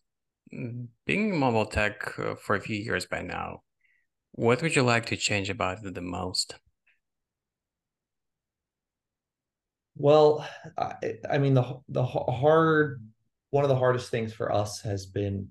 being 0.50 0.90
in 1.08 1.36
mobile 1.36 1.66
tech 1.66 2.18
uh, 2.18 2.36
for 2.36 2.56
a 2.56 2.62
few 2.62 2.78
years 2.78 3.06
by 3.06 3.22
now, 3.22 3.64
what 4.32 4.62
would 4.62 4.78
you 4.78 4.84
like 4.84 5.08
to 5.08 5.18
change 5.18 5.50
about 5.50 5.86
it 5.86 5.94
the 5.94 6.02
most? 6.02 6.56
Well, 9.98 10.48
I, 10.78 11.16
I 11.30 11.38
mean 11.40 11.54
the 11.56 11.80
the 11.90 12.06
hard 12.06 13.02
one 13.50 13.64
of 13.64 13.70
the 13.70 13.76
hardest 13.76 14.12
things 14.12 14.34
for 14.34 14.52
us 14.52 14.82
has 14.82 15.06
been 15.06 15.50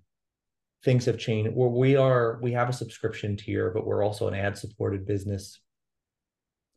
things 0.84 1.06
have 1.06 1.18
changed. 1.18 1.54
Where 1.54 1.68
we 1.68 1.96
are, 1.96 2.38
we 2.40 2.52
have 2.52 2.68
a 2.68 2.72
subscription 2.72 3.36
tier, 3.36 3.70
but 3.74 3.86
we're 3.86 4.04
also 4.04 4.28
an 4.28 4.34
ad-supported 4.34 5.06
business. 5.06 5.60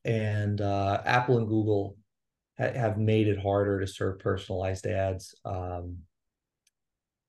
And 0.03 0.61
uh, 0.61 1.01
Apple 1.05 1.37
and 1.37 1.47
Google 1.47 1.97
ha- 2.57 2.73
have 2.73 2.97
made 2.97 3.27
it 3.27 3.39
harder 3.39 3.79
to 3.79 3.87
serve 3.87 4.19
personalized 4.19 4.87
ads 4.87 5.35
um, 5.45 5.97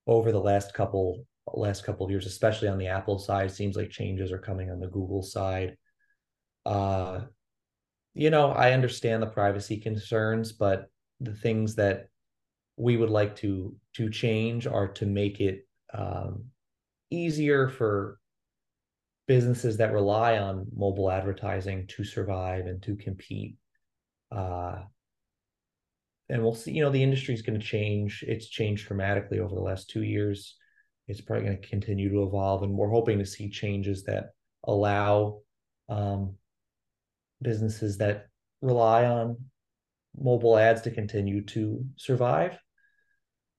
over 0.07 0.31
the 0.31 0.39
last 0.39 0.73
couple 0.73 1.25
last 1.53 1.83
couple 1.83 2.05
of 2.05 2.11
years, 2.11 2.25
especially 2.25 2.69
on 2.69 2.77
the 2.77 2.87
Apple 2.87 3.19
side. 3.19 3.51
Seems 3.51 3.75
like 3.75 3.89
changes 3.89 4.31
are 4.31 4.39
coming 4.39 4.71
on 4.71 4.79
the 4.79 4.87
Google 4.87 5.21
side. 5.21 5.75
Uh, 6.65 7.21
you 8.13 8.29
know, 8.29 8.51
I 8.51 8.73
understand 8.73 9.21
the 9.21 9.27
privacy 9.27 9.77
concerns, 9.77 10.51
but 10.51 10.89
the 11.19 11.33
things 11.33 11.75
that 11.75 12.09
we 12.77 12.97
would 12.97 13.09
like 13.09 13.35
to 13.37 13.75
to 13.95 14.09
change 14.09 14.67
are 14.67 14.87
to 14.87 15.05
make 15.05 15.39
it 15.39 15.67
um, 15.93 16.45
easier 17.09 17.69
for 17.69 18.19
businesses 19.27 19.77
that 19.77 19.93
rely 19.93 20.37
on 20.37 20.65
mobile 20.75 21.11
advertising 21.11 21.87
to 21.87 22.03
survive 22.03 22.65
and 22.65 22.81
to 22.83 22.95
compete. 22.95 23.55
Uh, 24.31 24.79
and 26.29 26.41
we'll 26.41 26.55
see, 26.55 26.71
you 26.71 26.81
know, 26.81 26.89
the 26.89 27.03
industry 27.03 27.33
is 27.33 27.41
going 27.41 27.59
to 27.59 27.65
change. 27.65 28.23
It's 28.27 28.47
changed 28.47 28.87
dramatically 28.87 29.39
over 29.39 29.53
the 29.53 29.61
last 29.61 29.89
two 29.89 30.03
years. 30.03 30.55
It's 31.07 31.21
probably 31.21 31.45
going 31.45 31.61
to 31.61 31.67
continue 31.67 32.09
to 32.09 32.23
evolve, 32.23 32.63
and 32.63 32.73
we're 32.73 32.89
hoping 32.89 33.19
to 33.19 33.25
see 33.25 33.49
changes 33.49 34.03
that 34.03 34.31
allow 34.63 35.39
um, 35.89 36.35
businesses 37.41 37.97
that 37.97 38.27
rely 38.61 39.05
on 39.05 39.37
mobile 40.17 40.57
ads 40.57 40.81
to 40.81 40.91
continue 40.91 41.43
to 41.45 41.83
survive. 41.95 42.57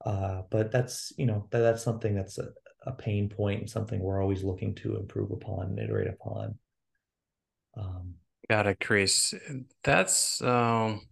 Uh, 0.04 0.42
but 0.50 0.72
that's 0.72 1.12
you 1.16 1.26
know 1.26 1.46
that, 1.50 1.60
that's 1.60 1.82
something 1.82 2.14
that's 2.14 2.38
a, 2.38 2.48
a 2.86 2.92
pain 2.92 3.28
point 3.28 3.60
and 3.60 3.70
something 3.70 4.00
we're 4.00 4.20
always 4.20 4.42
looking 4.42 4.74
to 4.74 4.96
improve 4.96 5.30
upon 5.30 5.66
and 5.66 5.78
iterate 5.78 6.08
upon. 6.08 6.58
Um, 7.76 8.14
Got 8.50 8.66
it, 8.66 8.80
Chris. 8.80 9.34
That's 9.84 10.42
um, 10.42 11.02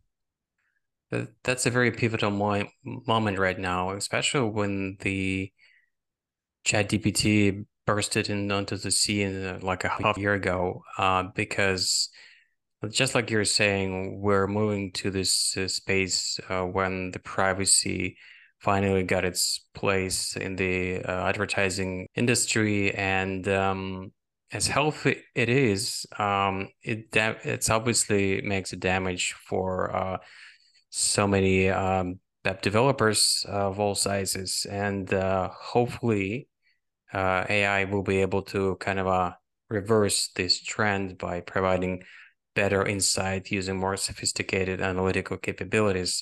that, 1.11 1.29
that's 1.45 1.67
a 1.67 1.71
very 1.71 1.93
pivotal 1.93 2.31
mo 2.31 2.65
moment 2.85 3.39
right 3.39 3.59
now, 3.59 3.91
especially 3.91 4.49
when 4.51 4.97
the 5.01 5.53
ChatGPT 6.65 7.65
bursted 7.87 8.29
in 8.29 8.51
onto 8.51 8.77
the 8.77 8.91
scene 8.91 9.45
uh, 9.45 9.59
like 9.63 9.85
a 9.85 9.89
half 9.89 10.19
year 10.19 10.35
ago. 10.35 10.83
Uh, 10.99 11.25
because 11.35 12.11
just 12.89 13.15
like 13.15 13.31
you're 13.31 13.45
saying, 13.45 14.21
we're 14.21 14.47
moving 14.47 14.93
to 14.93 15.11
this 15.11 15.57
uh, 15.57 15.69
space 15.69 16.41
uh, 16.49 16.63
when 16.63 17.11
the 17.11 17.19
privacy 17.19 18.17
finally 18.59 19.03
got 19.03 19.25
its 19.25 19.67
place 19.75 20.37
in 20.37 20.57
the 20.57 21.03
uh, 21.03 21.27
advertising 21.29 22.07
industry 22.15 22.95
and 22.95 23.49
um, 23.49 24.13
as 24.53 24.67
healthy 24.67 25.17
it 25.35 25.49
is 25.49 26.05
um, 26.19 26.69
it 26.83 27.07
it's 27.15 27.71
obviously 27.71 28.43
makes 28.43 28.75
a 28.75 28.77
damage 28.77 29.33
for 29.33 29.97
uh, 29.97 30.19
so 30.91 31.27
many 31.27 31.71
um, 31.71 32.19
web 32.45 32.61
developers 32.63 33.45
of 33.49 33.79
all 33.81 33.95
sizes. 33.95 34.67
And 34.71 35.13
uh, 35.13 35.51
hopefully 35.51 36.49
uh, 37.13 37.45
AI 37.49 37.85
will 37.85 38.03
be 38.03 38.21
able 38.21 38.43
to 38.43 38.77
kind 38.77 38.99
of 38.99 39.33
reverse 39.69 40.29
this 40.35 40.61
trend 40.61 41.19
by 41.19 41.41
providing 41.41 42.03
better 42.61 42.83
insight 42.95 43.51
using 43.51 43.77
more 43.85 43.97
sophisticated 43.97 44.79
analytical 44.91 45.37
capabilities 45.49 46.13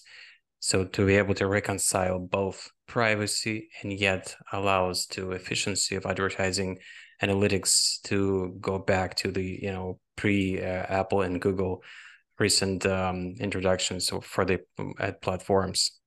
so 0.60 0.84
to 0.84 1.06
be 1.06 1.16
able 1.16 1.34
to 1.34 1.46
reconcile 1.46 2.18
both 2.18 2.70
privacy 2.86 3.68
and 3.80 3.92
yet 3.92 4.36
allows 4.52 5.06
to 5.06 5.32
efficiency 5.32 5.94
of 5.96 6.06
advertising 6.06 6.78
analytics 7.22 8.00
to 8.02 8.56
go 8.60 8.78
back 8.78 9.14
to 9.16 9.28
the 9.36 9.46
you 9.62 9.72
know 9.72 9.98
pre 10.16 10.60
uh, 10.60 11.00
Apple 11.00 11.22
and 11.22 11.40
Google 11.40 11.82
recent 12.38 12.86
um, 12.86 13.34
introductions 13.40 14.10
for 14.22 14.44
the 14.44 14.60
um, 14.78 14.94
ad 15.00 15.20
platforms. 15.20 15.98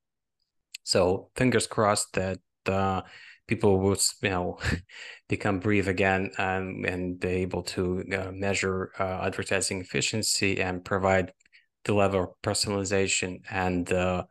So 0.84 1.30
fingers 1.36 1.68
crossed 1.68 2.14
that 2.14 2.40
uh, 2.66 3.02
people 3.52 3.80
will 3.80 3.98
you 4.22 4.30
know 4.30 4.58
become 5.28 5.60
brief 5.60 5.88
again 5.88 6.32
and 6.38 6.86
and 6.86 7.20
be 7.20 7.28
able 7.46 7.62
to 7.62 8.02
uh, 8.18 8.32
measure 8.32 8.92
uh, 8.98 9.28
advertising 9.28 9.82
efficiency 9.82 10.62
and 10.62 10.86
provide 10.86 11.34
the 11.84 11.94
level 11.94 12.22
of 12.24 12.30
personalization 12.42 13.42
and 13.50 13.92
uh, 13.92 14.24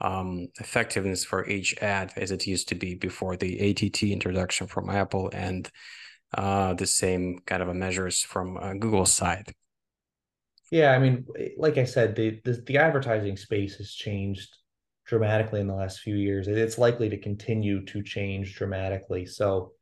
um, 0.00 0.46
effectiveness 0.60 1.24
for 1.24 1.48
each 1.48 1.76
ad 1.82 2.12
as 2.16 2.30
it 2.30 2.46
used 2.46 2.68
to 2.68 2.76
be 2.76 2.94
before 2.94 3.36
the 3.36 3.52
ATT 3.66 4.04
introduction 4.04 4.68
from 4.68 4.88
Apple 4.88 5.28
and 5.32 5.68
uh, 6.34 6.72
the 6.74 6.86
same 6.86 7.40
kind 7.44 7.62
of 7.62 7.74
measures 7.74 8.22
from 8.22 8.56
uh, 8.56 8.74
Google's 8.74 9.12
side. 9.12 9.52
Yeah, 10.70 10.92
I 10.92 11.00
mean, 11.00 11.26
like 11.58 11.76
I 11.76 11.84
said, 11.84 12.14
the, 12.14 12.40
the, 12.44 12.62
the 12.64 12.76
advertising 12.76 13.36
space 13.36 13.74
has 13.78 13.90
changed 13.90 14.56
dramatically 15.10 15.60
in 15.60 15.66
the 15.66 15.74
last 15.74 16.00
few 16.00 16.14
years. 16.14 16.48
It's 16.48 16.78
likely 16.78 17.10
to 17.10 17.18
continue 17.18 17.84
to 17.86 18.02
change 18.02 18.54
dramatically. 18.54 19.26
So, 19.26 19.72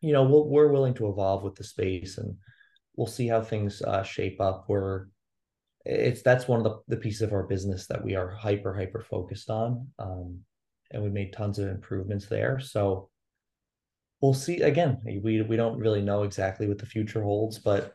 you 0.00 0.12
know, 0.12 0.24
we'll, 0.24 0.48
we're 0.48 0.72
willing 0.72 0.94
to 0.94 1.08
evolve 1.08 1.44
with 1.44 1.54
the 1.54 1.64
space, 1.64 2.16
and 2.16 2.34
we'll 2.96 3.06
see 3.06 3.28
how 3.28 3.42
things 3.42 3.82
uh, 3.82 4.02
shape 4.02 4.40
up. 4.40 4.64
We're 4.68 5.06
it's 5.84 6.22
that's 6.22 6.48
one 6.48 6.58
of 6.58 6.64
the, 6.64 6.96
the 6.96 7.00
pieces 7.00 7.22
of 7.22 7.32
our 7.32 7.42
business 7.42 7.86
that 7.88 8.04
we 8.04 8.14
are 8.14 8.30
hyper 8.30 8.72
hyper 8.72 9.00
focused 9.00 9.50
on 9.50 9.88
um, 9.98 10.38
and 10.92 11.02
we 11.02 11.10
made 11.10 11.32
tons 11.32 11.58
of 11.58 11.68
improvements 11.68 12.26
there 12.26 12.60
so 12.60 13.10
we'll 14.20 14.32
see 14.32 14.60
again 14.60 15.00
we 15.04 15.42
we 15.42 15.56
don't 15.56 15.78
really 15.78 16.02
know 16.02 16.22
exactly 16.22 16.68
what 16.68 16.78
the 16.78 16.86
future 16.86 17.22
holds 17.22 17.58
but 17.58 17.94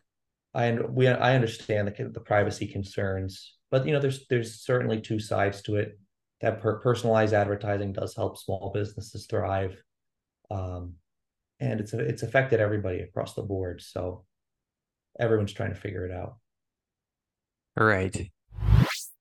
i 0.53 0.69
we 0.73 1.07
i 1.07 1.33
understand 1.33 1.87
the, 1.87 2.09
the 2.09 2.19
privacy 2.19 2.67
concerns 2.67 3.53
but 3.71 3.85
you 3.85 3.93
know 3.93 4.01
there's 4.01 4.27
there's 4.27 4.65
certainly 4.65 4.99
two 4.99 5.19
sides 5.19 5.61
to 5.61 5.77
it 5.77 5.97
that 6.41 6.61
per- 6.61 6.79
personalized 6.79 7.33
advertising 7.33 7.93
does 7.93 8.15
help 8.15 8.37
small 8.37 8.71
businesses 8.73 9.25
thrive. 9.25 9.81
Um, 10.51 10.95
and 11.59 11.79
it's 11.79 11.93
it's 11.93 12.23
affected 12.23 12.59
everybody 12.59 12.99
across 12.99 13.33
the 13.33 13.41
board 13.41 13.81
so 13.81 14.23
everyone's 15.19 15.53
trying 15.53 15.73
to 15.73 15.79
figure 15.79 16.05
it 16.05 16.11
out. 16.11 16.37
Right. 17.75 18.31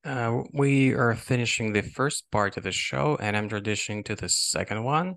Uh, 0.04 0.42
we 0.52 0.94
are 0.94 1.14
finishing 1.14 1.72
the 1.72 1.82
first 1.82 2.30
part 2.30 2.56
of 2.56 2.62
the 2.62 2.72
show, 2.72 3.18
and 3.20 3.36
I'm 3.36 3.48
transitioning 3.48 4.04
to 4.04 4.14
the 4.14 4.28
second 4.28 4.84
one, 4.84 5.16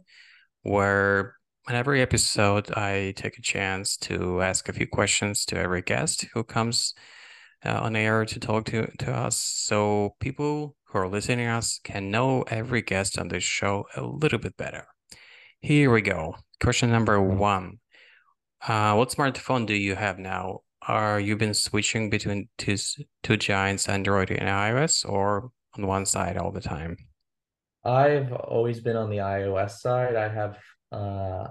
where 0.64 1.36
in 1.70 1.76
every 1.76 2.02
episode 2.02 2.72
I 2.76 3.14
take 3.16 3.38
a 3.38 3.42
chance 3.42 3.98
to 3.98 4.42
ask 4.42 4.68
a 4.68 4.74
few 4.74 4.88
questions 4.88 5.46
to 5.46 5.60
every 5.60 5.84
guest 5.84 6.26
who 6.34 6.44
comes 6.44 6.96
uh, 7.64 7.80
on 7.82 7.96
air 7.96 8.26
to 8.26 8.40
talk 8.40 8.66
to, 8.66 8.88
to 8.98 9.14
us, 9.14 9.38
so 9.38 10.16
people 10.20 10.76
who 10.90 11.00
are 11.00 11.08
listening 11.08 11.48
to 11.48 11.54
us 11.54 11.80
can 11.84 12.12
know 12.12 12.44
every 12.44 12.82
guest 12.82 13.18
on 13.18 13.30
this 13.30 13.44
show 13.44 13.86
a 13.96 14.02
little 14.02 14.40
bit 14.40 14.58
better. 14.58 14.88
Here 15.62 15.92
we 15.92 16.02
go. 16.02 16.36
Question 16.62 16.92
number 16.92 17.22
one. 17.22 17.80
Uh, 18.68 18.96
what 18.96 19.10
smartphone 19.10 19.66
do 19.66 19.74
you 19.74 19.96
have 19.96 20.20
now? 20.20 20.62
are 20.90 21.20
you 21.20 21.36
been 21.36 21.54
switching 21.54 22.10
between 22.10 22.50
two 22.58 22.76
two 23.22 23.38
giants, 23.38 23.88
Android 23.88 24.32
and 24.32 24.50
iOS, 24.50 25.08
or 25.08 25.52
on 25.78 25.86
one 25.86 26.06
side 26.06 26.36
all 26.36 26.52
the 26.52 26.62
time? 26.62 26.98
I've 27.86 28.32
always 28.34 28.80
been 28.80 28.96
on 28.96 29.10
the 29.10 29.18
iOS 29.18 29.80
side. 29.80 30.16
I 30.16 30.28
have 30.28 30.58
uh, 30.92 31.48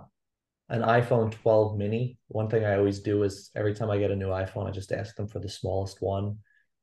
an 0.68 0.82
iPhone 0.82 1.30
12 1.30 1.78
mini. 1.78 2.18
One 2.26 2.50
thing 2.50 2.64
I 2.64 2.76
always 2.76 2.98
do 2.98 3.22
is 3.22 3.50
every 3.54 3.74
time 3.74 3.90
I 3.90 3.98
get 3.98 4.10
a 4.10 4.16
new 4.16 4.28
iPhone, 4.28 4.68
I 4.68 4.72
just 4.72 4.92
ask 4.92 5.14
them 5.14 5.28
for 5.28 5.38
the 5.38 5.48
smallest 5.48 5.98
one. 6.00 6.38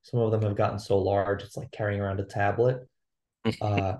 Some 0.05 0.19
of 0.19 0.31
them 0.31 0.43
have 0.43 0.55
gotten 0.55 0.77
so 0.77 0.99
large, 0.99 1.41
it's 1.41 1.57
like 1.57 1.71
carrying 1.71 1.99
around 1.99 2.19
a 2.19 2.25
tablet. 2.25 2.87
uh, 3.61 3.95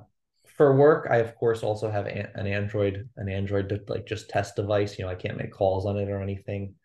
for 0.55 0.75
work, 0.75 1.07
I 1.09 1.17
of 1.17 1.35
course 1.35 1.63
also 1.63 1.89
have 1.89 2.05
an 2.05 2.45
Android, 2.45 3.09
an 3.17 3.27
Android 3.27 3.83
like 3.87 4.05
just 4.05 4.29
test 4.29 4.55
device. 4.55 4.99
You 4.99 5.05
know, 5.05 5.11
I 5.11 5.15
can't 5.15 5.37
make 5.37 5.51
calls 5.51 5.87
on 5.87 5.97
it 5.97 6.07
or 6.07 6.21
anything. 6.21 6.75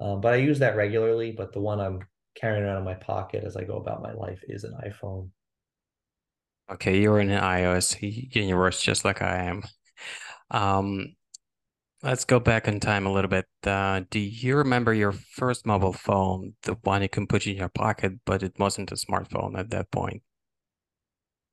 Um, 0.00 0.22
but 0.22 0.32
I 0.32 0.36
use 0.36 0.60
that 0.60 0.76
regularly. 0.76 1.30
But 1.30 1.52
the 1.52 1.60
one 1.60 1.78
I'm 1.78 2.00
carrying 2.34 2.64
around 2.64 2.78
in 2.78 2.84
my 2.84 2.94
pocket 2.94 3.44
as 3.44 3.54
I 3.54 3.64
go 3.64 3.76
about 3.76 4.02
my 4.02 4.14
life 4.14 4.42
is 4.48 4.64
an 4.64 4.74
iPhone. 4.82 5.28
Okay, 6.72 7.02
you're 7.02 7.20
in 7.20 7.30
an 7.30 7.42
iOS 7.42 7.98
universe 8.34 8.80
just 8.80 9.04
like 9.04 9.20
I 9.20 9.44
am. 9.44 9.62
Um, 10.50 11.16
let's 12.02 12.24
go 12.24 12.40
back 12.40 12.68
in 12.68 12.80
time 12.80 13.06
a 13.06 13.12
little 13.12 13.30
bit. 13.30 13.46
Uh, 13.64 14.02
do 14.10 14.18
you 14.18 14.56
remember 14.56 14.92
your 14.94 15.12
first 15.12 15.66
mobile 15.66 15.92
phone, 15.92 16.54
the 16.62 16.74
one 16.82 17.02
you 17.02 17.08
can 17.08 17.26
put 17.26 17.46
in 17.46 17.56
your 17.56 17.68
pocket, 17.68 18.12
but 18.24 18.42
it 18.42 18.58
wasn't 18.58 18.92
a 18.92 18.96
smartphone 18.96 19.58
at 19.58 19.70
that 19.70 19.90
point? 19.90 20.22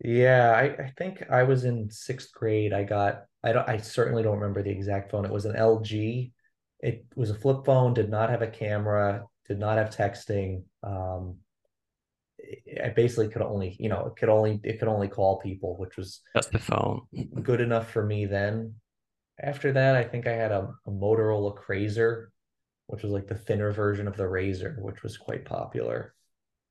Yeah, 0.03 0.51
I, 0.51 0.83
I 0.83 0.93
think 0.97 1.23
I 1.29 1.43
was 1.43 1.63
in 1.63 1.89
sixth 1.89 2.31
grade. 2.31 2.71
I 2.73 2.83
got 2.83 3.23
I 3.43 3.51
don't 3.51 3.67
I 3.67 3.77
certainly 3.77 4.23
don't 4.23 4.37
remember 4.37 4.61
the 4.61 4.69
exact 4.69 5.11
phone. 5.11 5.25
It 5.25 5.31
was 5.31 5.45
an 5.45 5.55
LG 5.55 6.31
it 6.79 7.05
was 7.15 7.29
a 7.29 7.35
flip 7.35 7.65
phone, 7.65 7.93
did 7.93 8.09
not 8.09 8.29
have 8.29 8.41
a 8.41 8.47
camera, 8.47 9.25
did 9.47 9.59
not 9.59 9.77
have 9.77 9.89
texting. 9.89 10.63
Um, 10.83 11.37
I 12.83 12.89
basically 12.89 13.29
could 13.29 13.41
only, 13.41 13.75
you 13.79 13.89
know, 13.89 14.05
it 14.05 14.15
could 14.15 14.29
only 14.29 14.59
it 14.63 14.79
could 14.79 14.87
only 14.87 15.07
call 15.07 15.39
people, 15.39 15.75
which 15.77 15.97
was 15.97 16.21
just 16.35 16.51
the 16.51 16.59
phone 16.59 17.01
good 17.41 17.61
enough 17.61 17.91
for 17.91 18.05
me 18.05 18.25
then. 18.25 18.75
After 19.39 19.71
that, 19.73 19.95
I 19.95 20.03
think 20.03 20.27
I 20.27 20.33
had 20.33 20.51
a, 20.51 20.73
a 20.85 20.91
Motorola 20.91 21.55
Razr, 21.67 22.27
which 22.87 23.03
was 23.03 23.11
like 23.11 23.27
the 23.27 23.35
thinner 23.35 23.71
version 23.71 24.07
of 24.07 24.17
the 24.17 24.23
Razr, 24.23 24.81
which 24.81 25.03
was 25.03 25.17
quite 25.17 25.45
popular. 25.45 26.13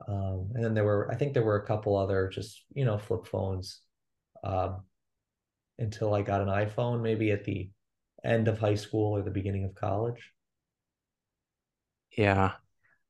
Um, 0.06 0.50
and 0.54 0.64
then 0.64 0.74
there 0.74 0.84
were, 0.84 1.10
I 1.10 1.16
think 1.16 1.32
there 1.32 1.44
were 1.44 1.56
a 1.56 1.66
couple 1.66 1.96
other 1.96 2.28
just, 2.28 2.64
you 2.74 2.84
know, 2.84 2.98
flip 2.98 3.26
phones 3.26 3.80
um, 4.44 4.82
until 5.78 6.14
I 6.14 6.22
got 6.22 6.40
an 6.40 6.48
iPhone, 6.48 7.02
maybe 7.02 7.30
at 7.30 7.44
the 7.44 7.70
end 8.24 8.48
of 8.48 8.58
high 8.58 8.74
school 8.74 9.16
or 9.16 9.22
the 9.22 9.30
beginning 9.30 9.64
of 9.64 9.74
college. 9.74 10.32
Yeah. 12.16 12.52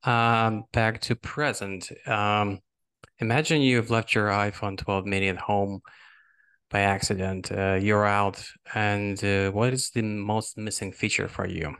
Um, 0.04 0.64
back 0.72 1.00
to 1.02 1.16
present. 1.16 1.90
Um, 2.06 2.60
imagine 3.18 3.62
you've 3.62 3.90
left 3.90 4.14
your 4.14 4.28
iPhone 4.28 4.76
12 4.76 5.06
mini 5.06 5.28
at 5.28 5.38
home 5.38 5.80
by 6.70 6.80
accident. 6.80 7.50
Uh, 7.52 7.74
you're 7.74 8.06
out, 8.06 8.44
and 8.74 9.22
uh, 9.24 9.50
what 9.50 9.72
is 9.72 9.90
the 9.90 10.02
most 10.02 10.58
missing 10.58 10.92
feature 10.92 11.28
for 11.28 11.46
you? 11.46 11.74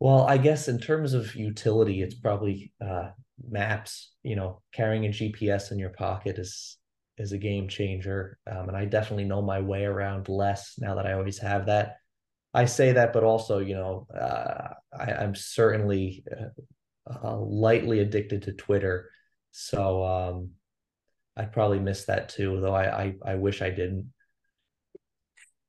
Well, 0.00 0.22
I 0.22 0.36
guess 0.36 0.66
in 0.66 0.80
terms 0.80 1.14
of 1.14 1.34
utility, 1.36 2.02
it's 2.02 2.16
probably 2.16 2.72
uh, 2.84 3.10
maps. 3.48 4.12
You 4.22 4.36
know, 4.36 4.62
carrying 4.72 5.06
a 5.06 5.10
GPS 5.10 5.70
in 5.70 5.78
your 5.78 5.90
pocket 5.90 6.38
is 6.38 6.78
is 7.18 7.32
a 7.32 7.38
game 7.38 7.68
changer, 7.68 8.38
um, 8.50 8.68
and 8.68 8.76
I 8.76 8.84
definitely 8.84 9.24
know 9.24 9.42
my 9.42 9.60
way 9.60 9.84
around 9.84 10.28
less 10.28 10.74
now 10.78 10.96
that 10.96 11.06
I 11.06 11.12
always 11.12 11.38
have 11.38 11.66
that. 11.66 11.98
I 12.54 12.64
say 12.64 12.92
that, 12.92 13.12
but 13.12 13.22
also, 13.24 13.60
you 13.60 13.74
know, 13.74 14.06
uh, 14.14 14.74
I, 14.98 15.12
I'm 15.12 15.34
certainly 15.34 16.24
uh, 16.30 17.18
uh, 17.24 17.36
lightly 17.38 18.00
addicted 18.00 18.42
to 18.42 18.52
Twitter, 18.52 19.08
so 19.52 20.04
um, 20.04 20.50
I'd 21.36 21.52
probably 21.52 21.78
miss 21.78 22.04
that 22.06 22.28
too. 22.28 22.60
Though 22.60 22.74
I 22.74 23.02
I, 23.02 23.14
I 23.24 23.34
wish 23.36 23.62
I 23.62 23.70
didn't. 23.70 24.12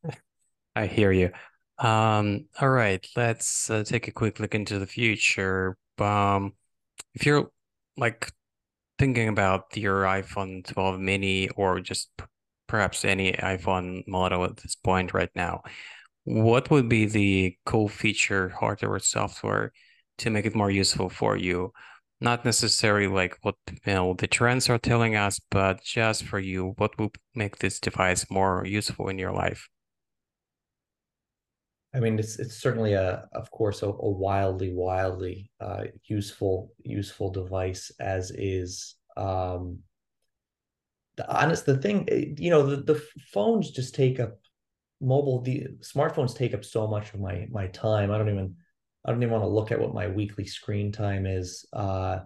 I 0.75 0.87
hear 0.87 1.11
you. 1.11 1.31
Um, 1.79 2.45
all 2.61 2.69
right, 2.69 3.05
let's 3.15 3.69
uh, 3.69 3.83
take 3.83 4.07
a 4.07 4.11
quick 4.11 4.39
look 4.39 4.55
into 4.55 4.79
the 4.79 4.87
future. 4.87 5.77
Um, 5.97 6.53
if 7.13 7.25
you're 7.25 7.51
like 7.97 8.31
thinking 8.99 9.27
about 9.27 9.75
your 9.75 10.03
iPhone 10.03 10.65
12 10.65 10.99
mini 10.99 11.49
or 11.49 11.79
just 11.79 12.09
perhaps 12.67 13.05
any 13.05 13.33
iPhone 13.33 14.07
model 14.07 14.43
at 14.45 14.57
this 14.57 14.75
point 14.75 15.13
right 15.13 15.31
now, 15.35 15.61
what 16.25 16.69
would 16.71 16.89
be 16.89 17.05
the 17.05 17.57
cool 17.65 17.89
feature, 17.89 18.49
hardware 18.49 18.99
software, 18.99 19.71
to 20.19 20.29
make 20.29 20.45
it 20.45 20.55
more 20.55 20.71
useful 20.71 21.09
for 21.09 21.35
you? 21.35 21.73
Not 22.23 22.45
necessarily 22.45 23.07
like 23.07 23.37
what 23.41 23.55
you 23.67 23.93
know 23.93 24.13
the 24.13 24.27
trends 24.27 24.69
are 24.69 24.79
telling 24.79 25.15
us, 25.15 25.41
but 25.51 25.83
just 25.83 26.23
for 26.23 26.39
you, 26.39 26.73
what 26.77 26.97
would 26.97 27.17
make 27.35 27.57
this 27.57 27.81
device 27.81 28.31
more 28.31 28.65
useful 28.65 29.09
in 29.09 29.19
your 29.19 29.33
life? 29.33 29.67
I 31.93 31.99
mean, 31.99 32.17
it's 32.17 32.39
it's 32.39 32.55
certainly 32.55 32.93
a, 32.93 33.27
of 33.33 33.51
course, 33.51 33.83
a, 33.83 33.87
a 33.87 34.09
wildly, 34.09 34.73
wildly 34.73 35.51
uh, 35.59 35.83
useful 36.05 36.71
useful 36.83 37.29
device 37.29 37.91
as 37.99 38.31
is. 38.31 38.95
Um, 39.17 39.79
the 41.17 41.29
honest, 41.29 41.65
the 41.65 41.77
thing, 41.77 42.07
eh, 42.09 42.33
you 42.37 42.49
know, 42.49 42.65
the 42.65 42.77
the 42.77 43.03
phones 43.33 43.69
just 43.69 43.93
take 43.93 44.21
up 44.21 44.39
mobile. 45.01 45.41
The 45.41 45.67
smartphones 45.81 46.35
take 46.35 46.53
up 46.53 46.63
so 46.63 46.87
much 46.87 47.13
of 47.13 47.19
my 47.19 47.47
my 47.51 47.67
time. 47.67 48.11
I 48.11 48.17
don't 48.17 48.29
even 48.29 48.55
I 49.05 49.11
don't 49.11 49.21
even 49.21 49.31
want 49.31 49.43
to 49.43 49.49
look 49.49 49.71
at 49.71 49.79
what 49.79 49.93
my 49.93 50.07
weekly 50.07 50.45
screen 50.45 50.91
time 50.91 51.25
is. 51.25 51.65
Uh, 51.73 52.19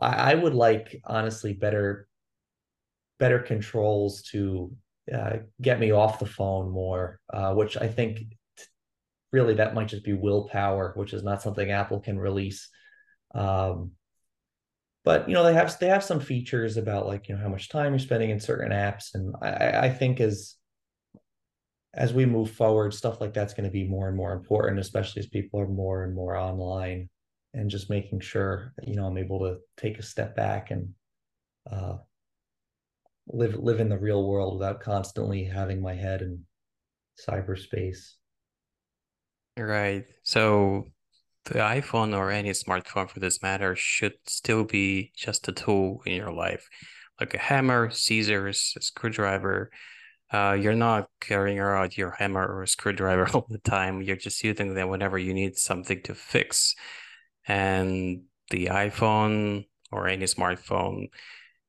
I, 0.00 0.32
I 0.32 0.34
would 0.34 0.54
like 0.54 1.00
honestly 1.04 1.52
better 1.52 2.08
better 3.18 3.38
controls 3.38 4.22
to 4.22 4.74
uh, 5.12 5.36
get 5.60 5.78
me 5.78 5.92
off 5.92 6.18
the 6.18 6.26
phone 6.26 6.70
more, 6.70 7.20
uh, 7.32 7.54
which 7.54 7.76
I 7.76 7.86
think 7.86 8.20
really 9.32 9.54
that 9.54 9.74
might 9.74 9.88
just 9.88 10.04
be 10.04 10.12
willpower, 10.12 10.92
which 10.96 11.12
is 11.12 11.22
not 11.22 11.42
something 11.42 11.70
Apple 11.70 12.00
can 12.00 12.18
release. 12.18 12.68
Um, 13.34 13.92
but 15.04 15.28
you 15.28 15.34
know 15.34 15.44
they 15.44 15.52
have 15.52 15.78
they 15.78 15.88
have 15.88 16.02
some 16.02 16.20
features 16.20 16.76
about 16.76 17.06
like 17.06 17.28
you 17.28 17.36
know 17.36 17.42
how 17.42 17.48
much 17.48 17.68
time 17.68 17.92
you're 17.92 17.98
spending 17.98 18.30
in 18.30 18.40
certain 18.40 18.72
apps, 18.72 19.14
and 19.14 19.34
I, 19.42 19.86
I 19.86 19.90
think 19.90 20.20
as 20.20 20.56
as 21.96 22.12
we 22.12 22.26
move 22.26 22.50
forward, 22.50 22.92
stuff 22.92 23.20
like 23.20 23.32
that's 23.32 23.54
going 23.54 23.64
to 23.64 23.72
be 23.72 23.86
more 23.86 24.08
and 24.08 24.16
more 24.16 24.32
important, 24.32 24.80
especially 24.80 25.20
as 25.20 25.26
people 25.26 25.60
are 25.60 25.68
more 25.68 26.04
and 26.04 26.14
more 26.14 26.36
online, 26.36 27.08
and 27.52 27.70
just 27.70 27.90
making 27.90 28.20
sure 28.20 28.72
you 28.82 28.96
know 28.96 29.06
I'm 29.06 29.18
able 29.18 29.40
to 29.40 29.58
take 29.76 29.98
a 29.98 30.02
step 30.02 30.36
back 30.36 30.70
and 30.70 30.90
uh, 31.70 31.96
live 33.28 33.54
live 33.54 33.80
in 33.80 33.88
the 33.88 33.98
real 33.98 34.26
world 34.26 34.58
without 34.58 34.80
constantly 34.80 35.44
having 35.44 35.80
my 35.80 35.94
head 35.94 36.22
in 36.22 36.44
cyberspace. 37.28 38.14
Right. 39.56 40.04
So 40.24 40.88
the 41.44 41.60
iPhone 41.60 42.16
or 42.16 42.30
any 42.30 42.50
smartphone 42.50 43.08
for 43.08 43.20
this 43.20 43.42
matter 43.42 43.76
should 43.76 44.14
still 44.26 44.64
be 44.64 45.12
just 45.16 45.46
a 45.48 45.52
tool 45.52 46.02
in 46.06 46.14
your 46.14 46.32
life, 46.32 46.68
like 47.20 47.34
a 47.34 47.38
hammer, 47.38 47.90
scissors, 47.90 48.74
a 48.76 48.82
screwdriver. 48.82 49.70
Uh, 50.34 50.54
you're 50.54 50.74
not 50.74 51.08
carrying 51.20 51.60
around 51.60 51.96
your 51.96 52.10
hammer 52.10 52.44
or 52.44 52.66
screwdriver 52.66 53.28
all 53.34 53.46
the 53.48 53.58
time. 53.58 54.02
You're 54.02 54.16
just 54.16 54.42
using 54.42 54.74
them 54.74 54.88
whenever 54.88 55.16
you 55.16 55.32
need 55.32 55.56
something 55.56 56.02
to 56.02 56.14
fix. 56.14 56.74
And 57.46 58.22
the 58.50 58.66
iPhone 58.66 59.66
or 59.92 60.08
any 60.08 60.24
smartphone 60.24 61.10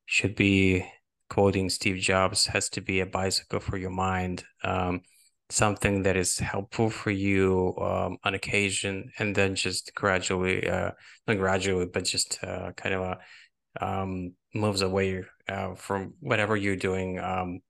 should 0.08 0.36
be, 0.36 0.84
quoting 1.30 1.70
Steve 1.70 2.02
Jobs, 2.02 2.48
has 2.48 2.68
to 2.70 2.82
be 2.82 3.02
a 3.02 3.06
bicycle 3.06 3.60
for 3.60 3.78
your 3.78 3.92
mind. 3.92 4.44
Um, 4.64 5.02
something 5.50 6.02
that 6.02 6.18
is 6.18 6.40
helpful 6.40 6.90
for 6.90 7.12
you 7.12 7.76
um, 7.80 8.18
on 8.24 8.34
occasion 8.34 9.12
and 9.20 9.36
then 9.36 9.54
just 9.54 9.94
gradually 9.94 10.68
uh, 10.68 10.90
not 11.28 11.38
gradually 11.38 11.86
but 11.86 12.04
just 12.04 12.44
uh, 12.44 12.72
kind 12.72 12.96
of 12.96 13.02
a, 13.04 13.86
um, 13.86 14.34
moves 14.56 14.82
away 14.82 15.24
uh, 15.48 15.76
from 15.76 16.16
whatever 16.20 16.58
you're 16.58 16.76
doing 16.76 17.20
um, 17.20 17.62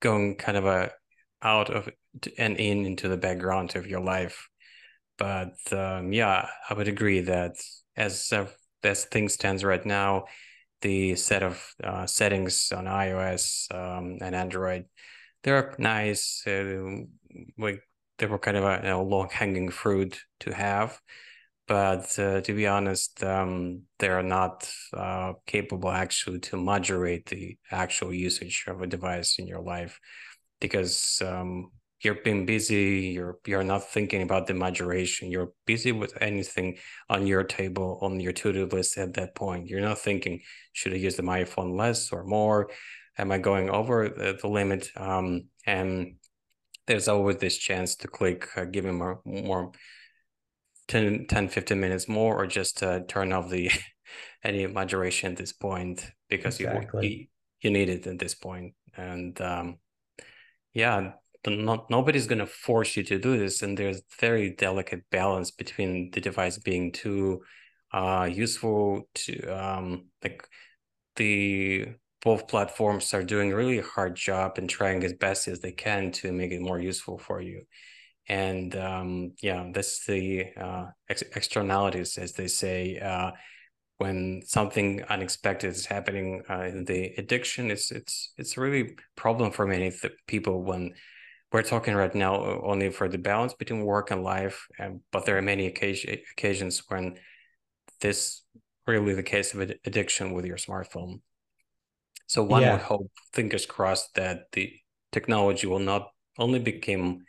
going 0.00 0.36
kind 0.36 0.56
of 0.56 0.66
a 0.66 0.90
out 1.42 1.70
of 1.70 1.88
and 2.38 2.56
in 2.56 2.84
into 2.84 3.08
the 3.08 3.16
background 3.16 3.76
of 3.76 3.86
your 3.86 4.00
life 4.00 4.48
but 5.16 5.56
um, 5.72 6.12
yeah 6.12 6.48
i 6.68 6.74
would 6.74 6.88
agree 6.88 7.20
that 7.20 7.54
as 7.96 8.32
as 8.82 9.04
things 9.06 9.34
stands 9.34 9.64
right 9.64 9.86
now 9.86 10.24
the 10.82 11.14
set 11.14 11.42
of 11.42 11.74
uh, 11.84 12.06
settings 12.06 12.72
on 12.72 12.86
ios 12.86 13.72
um, 13.74 14.18
and 14.20 14.34
android 14.34 14.84
they're 15.42 15.74
nice 15.78 16.42
uh, 16.46 17.02
like 17.58 17.82
they 18.20 18.26
were 18.26 18.38
kind 18.38 18.56
of 18.56 18.64
a 18.64 18.80
you 18.82 18.88
know, 18.88 19.02
low 19.02 19.26
hanging 19.30 19.70
fruit 19.70 20.20
to 20.40 20.54
have. 20.54 21.00
But 21.70 22.18
uh, 22.18 22.40
to 22.40 22.52
be 22.52 22.66
honest, 22.66 23.22
um, 23.22 23.82
they 24.00 24.08
are 24.08 24.24
not 24.24 24.68
uh, 24.92 25.34
capable 25.46 25.92
actually 25.92 26.40
to 26.40 26.56
moderate 26.56 27.26
the 27.26 27.58
actual 27.70 28.12
usage 28.12 28.64
of 28.66 28.82
a 28.82 28.88
device 28.88 29.38
in 29.38 29.46
your 29.46 29.60
life 29.60 30.00
because 30.60 31.22
um, 31.24 31.70
you're 32.00 32.22
being 32.24 32.44
busy, 32.44 33.12
you're 33.14 33.38
you're 33.46 33.62
not 33.62 33.88
thinking 33.88 34.22
about 34.22 34.48
the 34.48 34.54
moderation. 34.54 35.30
You're 35.30 35.52
busy 35.64 35.92
with 35.92 36.20
anything 36.20 36.78
on 37.08 37.28
your 37.28 37.44
table, 37.44 38.00
on 38.02 38.18
your 38.18 38.32
to-do 38.32 38.66
list 38.66 38.98
at 38.98 39.14
that 39.14 39.36
point. 39.36 39.68
You're 39.68 39.80
not 39.80 40.00
thinking, 40.00 40.40
should 40.72 40.92
I 40.92 40.96
use 40.96 41.14
the 41.14 41.22
my 41.22 41.44
phone 41.44 41.76
less 41.76 42.10
or 42.10 42.24
more? 42.24 42.70
Am 43.16 43.30
I 43.30 43.38
going 43.38 43.70
over 43.70 44.08
the, 44.08 44.36
the 44.42 44.48
limit? 44.48 44.90
Um, 44.96 45.44
and 45.66 46.16
there's 46.88 47.06
always 47.06 47.36
this 47.36 47.58
chance 47.58 47.94
to 47.98 48.08
click 48.08 48.48
uh, 48.56 48.64
give 48.64 48.86
him 48.86 48.98
more, 48.98 49.20
more 49.24 49.70
10, 50.90 51.26
10 51.26 51.48
15 51.48 51.80
minutes 51.80 52.08
more 52.08 52.36
or 52.36 52.46
just 52.46 52.82
uh, 52.82 53.00
turn 53.08 53.32
off 53.32 53.48
the 53.48 53.70
any 54.44 54.66
moderation 54.66 55.32
at 55.32 55.38
this 55.38 55.52
point 55.52 56.10
because 56.28 56.60
exactly. 56.60 57.08
you, 57.08 57.26
you 57.62 57.70
need 57.70 57.88
it 57.88 58.06
at 58.06 58.18
this 58.18 58.34
point. 58.34 58.74
And 58.96 59.40
um, 59.40 59.78
yeah 60.74 61.12
not 61.46 61.88
nobody's 61.88 62.26
going 62.26 62.38
to 62.38 62.46
force 62.46 62.96
you 62.96 63.02
to 63.04 63.18
do 63.18 63.38
this. 63.38 63.62
And 63.62 63.76
there's 63.76 64.02
very 64.20 64.50
delicate 64.50 65.04
balance 65.10 65.50
between 65.50 66.10
the 66.10 66.20
device 66.20 66.58
being 66.58 66.92
too 66.92 67.42
uh, 67.92 68.28
useful 68.30 69.08
to 69.14 69.48
um, 69.48 70.06
like 70.22 70.46
the 71.16 71.86
both 72.22 72.46
platforms 72.46 73.14
are 73.14 73.22
doing 73.22 73.52
a 73.52 73.56
really 73.56 73.80
hard 73.80 74.14
job 74.14 74.58
and 74.58 74.68
trying 74.68 75.02
as 75.02 75.14
best 75.14 75.48
as 75.48 75.60
they 75.60 75.72
can 75.72 76.12
to 76.12 76.30
make 76.32 76.52
it 76.52 76.60
more 76.60 76.78
useful 76.78 77.18
for 77.18 77.40
you 77.40 77.62
and 78.28 78.76
um, 78.76 79.32
yeah 79.42 79.70
that's 79.72 80.06
the 80.06 80.46
uh, 80.56 80.86
ex- 81.08 81.22
externalities 81.34 82.18
as 82.18 82.32
they 82.32 82.46
say 82.46 82.98
uh, 82.98 83.30
when 83.98 84.42
something 84.44 85.02
unexpected 85.08 85.70
is 85.70 85.86
happening 85.86 86.42
uh, 86.48 86.62
in 86.62 86.84
the 86.84 87.12
addiction 87.18 87.70
it's 87.70 87.90
it's 87.90 88.32
it's 88.36 88.56
a 88.56 88.60
really 88.60 88.96
problem 89.16 89.50
for 89.50 89.66
many 89.66 89.90
th- 89.90 90.14
people 90.26 90.62
when 90.62 90.92
we're 91.52 91.62
talking 91.62 91.94
right 91.94 92.14
now 92.14 92.60
only 92.62 92.90
for 92.90 93.08
the 93.08 93.18
balance 93.18 93.54
between 93.54 93.84
work 93.84 94.12
and 94.12 94.22
life 94.22 94.68
and, 94.78 95.00
but 95.10 95.26
there 95.26 95.36
are 95.36 95.42
many 95.42 95.66
occasion, 95.66 96.16
occasions 96.32 96.82
when 96.88 97.16
this 98.00 98.42
really 98.86 99.14
the 99.14 99.22
case 99.22 99.52
of 99.54 99.60
addiction 99.60 100.32
with 100.32 100.44
your 100.44 100.56
smartphone 100.56 101.20
so 102.30 102.44
one 102.44 102.62
yeah. 102.62 102.74
would 102.74 102.82
hope, 102.82 103.10
fingers 103.32 103.66
crossed, 103.66 104.14
that 104.14 104.52
the 104.52 104.72
technology 105.10 105.66
will 105.66 105.80
not 105.80 106.10
only 106.38 106.60
become 106.60 107.24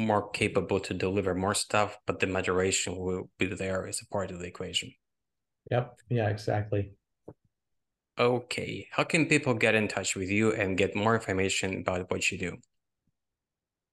more 0.00 0.30
capable 0.30 0.80
to 0.80 0.94
deliver 0.94 1.34
more 1.34 1.54
stuff, 1.54 1.98
but 2.06 2.20
the 2.20 2.26
moderation 2.26 2.96
will 2.96 3.30
be 3.38 3.46
there 3.46 3.86
as 3.86 4.00
a 4.00 4.06
part 4.06 4.30
of 4.30 4.40
the 4.40 4.46
equation. 4.46 4.92
Yep. 5.70 5.96
Yeah, 6.08 6.28
exactly. 6.28 6.92
Okay. 8.18 8.88
How 8.90 9.04
can 9.04 9.26
people 9.26 9.54
get 9.54 9.74
in 9.74 9.88
touch 9.88 10.16
with 10.16 10.28
you 10.28 10.52
and 10.52 10.76
get 10.76 10.96
more 10.96 11.14
information 11.14 11.80
about 11.80 12.10
what 12.10 12.30
you 12.30 12.38
do? 12.38 12.56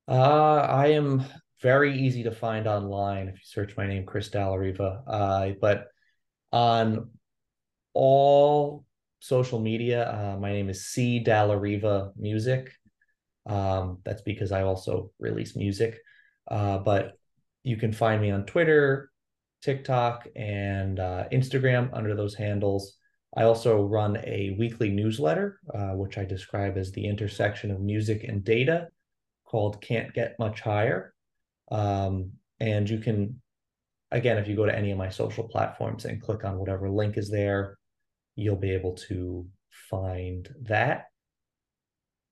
Uh, 0.07 0.65
I 0.69 0.87
am 0.87 1.23
very 1.61 1.97
easy 1.97 2.23
to 2.23 2.31
find 2.31 2.67
online 2.67 3.27
if 3.27 3.35
you 3.35 3.41
search 3.43 3.75
my 3.77 3.87
name, 3.87 4.05
Chris 4.05 4.29
Dalla 4.29 4.57
Riva. 4.57 5.03
Uh, 5.07 5.49
but 5.59 5.87
on 6.51 7.11
all 7.93 8.85
social 9.19 9.59
media, 9.59 10.09
uh, 10.09 10.37
my 10.39 10.51
name 10.51 10.69
is 10.69 10.87
C 10.87 11.23
Dallariva 11.23 12.11
Music. 12.15 12.71
Um, 13.47 13.99
that's 14.03 14.21
because 14.21 14.51
I 14.51 14.63
also 14.63 15.12
release 15.19 15.55
music. 15.55 15.97
Uh, 16.49 16.77
but 16.77 17.17
you 17.63 17.77
can 17.77 17.91
find 17.91 18.21
me 18.21 18.31
on 18.31 18.45
Twitter, 18.45 19.10
TikTok, 19.62 20.27
and 20.36 20.99
uh, 20.99 21.25
Instagram 21.31 21.89
under 21.93 22.15
those 22.15 22.36
handles. 22.36 22.97
I 23.36 23.43
also 23.43 23.83
run 23.83 24.17
a 24.17 24.55
weekly 24.57 24.89
newsletter, 24.89 25.60
uh, 25.73 25.91
which 25.91 26.17
I 26.17 26.25
describe 26.25 26.77
as 26.77 26.91
the 26.91 27.05
intersection 27.05 27.71
of 27.71 27.81
music 27.81 28.23
and 28.23 28.43
data 28.43 28.88
called 29.45 29.81
Can't 29.81 30.13
Get 30.13 30.39
Much 30.39 30.62
Higher. 30.62 31.13
Um, 31.69 32.31
and 32.60 32.89
you 32.89 32.99
can, 32.99 33.41
again, 34.12 34.38
if 34.38 34.47
you 34.47 34.55
go 34.55 34.65
to 34.65 34.75
any 34.75 34.91
of 34.91 34.97
my 34.97 35.10
social 35.10 35.47
platforms 35.47 36.05
and 36.05 36.21
click 36.21 36.45
on 36.45 36.57
whatever 36.57 36.89
link 36.89 37.17
is 37.17 37.29
there, 37.29 37.77
you'll 38.36 38.55
be 38.55 38.71
able 38.71 38.95
to 39.10 39.45
find 39.89 40.47
that. 40.63 41.05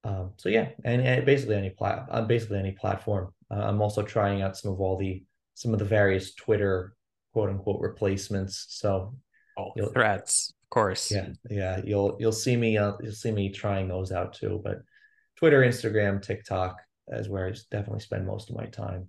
Um, 0.06 0.34
so 0.38 0.50
yeah, 0.50 0.70
and, 0.84 1.02
and, 1.02 1.26
basically 1.26 1.56
any 1.56 1.72
plat, 1.72 2.06
uh, 2.12 2.22
basically 2.22 2.60
any 2.60 2.74
platform. 2.74 3.34
Uh, 3.50 3.56
I'm 3.56 3.82
also 3.82 4.04
trying 4.04 4.44
out 4.44 4.56
some 4.56 4.72
of 4.72 4.80
all 4.80 4.98
the 4.98 5.24
some 5.56 5.74
of 5.74 5.80
the 5.80 5.86
various 5.86 6.36
Twitter 6.36 6.96
quote 7.34 7.50
unquote 7.50 7.82
replacements. 7.82 8.68
So 8.70 9.16
oh, 9.58 9.72
Threads, 9.94 10.54
of 10.64 10.70
course. 10.70 11.12
Yeah, 11.12 11.30
yeah. 11.50 11.82
You'll 11.84 12.18
you'll 12.20 12.32
see 12.32 12.56
me 12.56 12.78
uh, 12.78 12.94
you'll 13.02 13.14
see 13.14 13.32
me 13.32 13.50
trying 13.50 13.88
those 13.88 14.12
out 14.12 14.34
too. 14.34 14.62
But 14.64 14.78
Twitter, 15.38 15.62
Instagram, 15.62 16.22
TikTok 16.22 16.78
is 17.08 17.28
where 17.28 17.48
I 17.48 17.54
definitely 17.72 18.02
spend 18.02 18.28
most 18.28 18.52
of 18.52 18.56
my 18.56 18.66
time. 18.68 19.08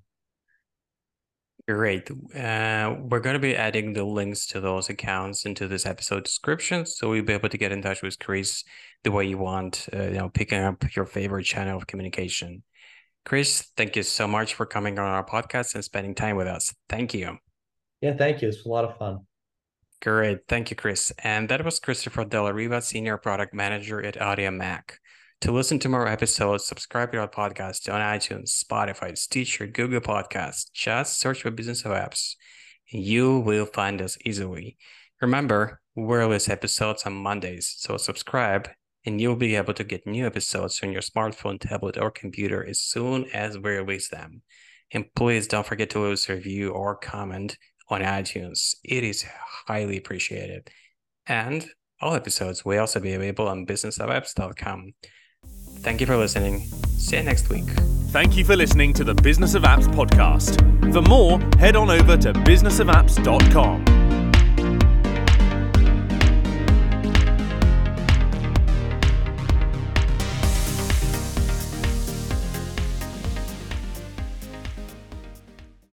Great. 1.68 2.09
Uh, 2.11 2.94
we're 3.00 3.18
going 3.18 3.35
to 3.35 3.40
be 3.40 3.57
adding 3.57 3.92
the 3.92 4.05
links 4.05 4.46
to 4.46 4.61
those 4.61 4.88
accounts 4.88 5.44
into 5.44 5.66
this 5.66 5.85
episode 5.85 6.22
description, 6.22 6.87
so 6.87 7.12
you'll 7.12 7.24
be 7.24 7.33
able 7.33 7.48
to 7.48 7.59
get 7.59 7.72
in 7.72 7.83
touch 7.83 8.02
with 8.02 8.20
Chris 8.20 8.62
the 9.02 9.11
way 9.11 9.26
you 9.26 9.37
want. 9.37 9.88
Uh, 9.92 10.02
you 10.02 10.11
know, 10.12 10.29
picking 10.29 10.62
up 10.62 10.94
your 10.94 11.07
favorite 11.07 11.42
channel 11.42 11.76
of 11.76 11.88
communication. 11.88 12.62
Chris, 13.24 13.72
thank 13.76 13.96
you 13.96 14.05
so 14.05 14.29
much 14.29 14.55
for 14.55 14.64
coming 14.64 15.00
on 15.00 15.07
our 15.07 15.26
podcast 15.26 15.74
and 15.74 15.83
spending 15.83 16.14
time 16.14 16.37
with 16.37 16.46
us. 16.46 16.72
Thank 16.88 17.12
you. 17.12 17.38
Yeah, 18.00 18.16
thank 18.16 18.42
you. 18.42 18.48
It's 18.48 18.64
a 18.64 18.68
lot 18.68 18.85
of 18.85 18.96
fun. 18.96 19.26
Great. 20.00 20.46
Thank 20.46 20.70
you, 20.70 20.76
Chris. 20.76 21.12
And 21.24 21.48
that 21.48 21.64
was 21.64 21.81
Christopher 21.81 22.24
Dalla 22.24 22.52
Riva, 22.52 22.81
Senior 22.81 23.16
Product 23.16 23.52
Manager 23.52 24.00
at 24.00 24.14
Audiomack. 24.14 24.98
To 25.42 25.53
listen 25.53 25.79
to 25.81 25.88
more 25.88 26.09
episodes, 26.09 26.64
subscribe 26.64 27.12
to 27.12 27.18
our 27.18 27.29
podcast 27.29 27.92
on 27.92 28.01
iTunes, 28.01 28.64
Spotify, 28.64 29.16
Stitcher, 29.16 29.66
Google 29.66 30.01
Podcasts. 30.01 30.70
Just 30.72 31.20
search 31.20 31.42
for 31.42 31.51
Business 31.51 31.85
of 31.85 31.92
Apps. 31.92 32.35
And 32.92 33.03
you 33.03 33.38
will 33.40 33.66
find 33.66 34.01
us 34.01 34.16
easily. 34.25 34.77
Remember, 35.20 35.81
we 35.94 36.03
release 36.16 36.49
episodes 36.49 37.05
on 37.05 37.12
Mondays, 37.14 37.75
so 37.77 37.96
subscribe 37.96 38.68
and 39.07 39.20
you'll 39.20 39.37
be 39.37 39.55
able 39.55 39.72
to 39.72 39.85
get 39.85 40.07
new 40.07 40.27
episodes 40.27 40.81
on 40.83 40.92
your 40.92 41.01
smartphone, 41.01 41.61
tablet, 41.61 41.96
or 41.96 42.11
computer 42.11 42.66
as 42.68 42.81
soon 42.81 43.25
as 43.33 43.57
we 43.57 43.70
release 43.70 44.09
them. 44.09 44.42
And 44.92 45.07
please 45.14 45.46
don't 45.46 45.66
forget 45.66 45.90
to 45.90 46.01
leave 46.01 46.25
a 46.29 46.35
review 46.35 46.70
or 46.70 46.96
comment 46.96 47.57
on 47.88 48.01
iTunes. 48.01 48.75
It 48.85 49.05
is 49.05 49.25
highly 49.68 49.96
appreciated. 49.96 50.70
And 51.27 51.68
all 52.01 52.14
episodes 52.14 52.64
will 52.64 52.81
also 52.81 52.99
be 52.99 53.12
available 53.12 53.46
on 53.46 53.64
businessofapps.com. 53.64 54.92
Thank 55.81 56.01
you 56.01 56.07
for 56.07 56.17
listening. 56.17 56.61
See 56.99 57.17
you 57.17 57.23
next 57.23 57.49
week. 57.49 57.69
Thank 58.11 58.37
you 58.37 58.45
for 58.45 58.57
listening 58.57 58.93
to 58.95 59.05
the 59.05 59.15
Business 59.15 59.55
of 59.55 59.62
Apps 59.65 59.87
podcast. 59.89 60.61
For 60.93 61.03
more, 61.03 61.39
head 61.59 61.77
on 61.77 61.91
over 61.91 62.17
to 62.17 62.33
businessofapps.com. 62.33 64.06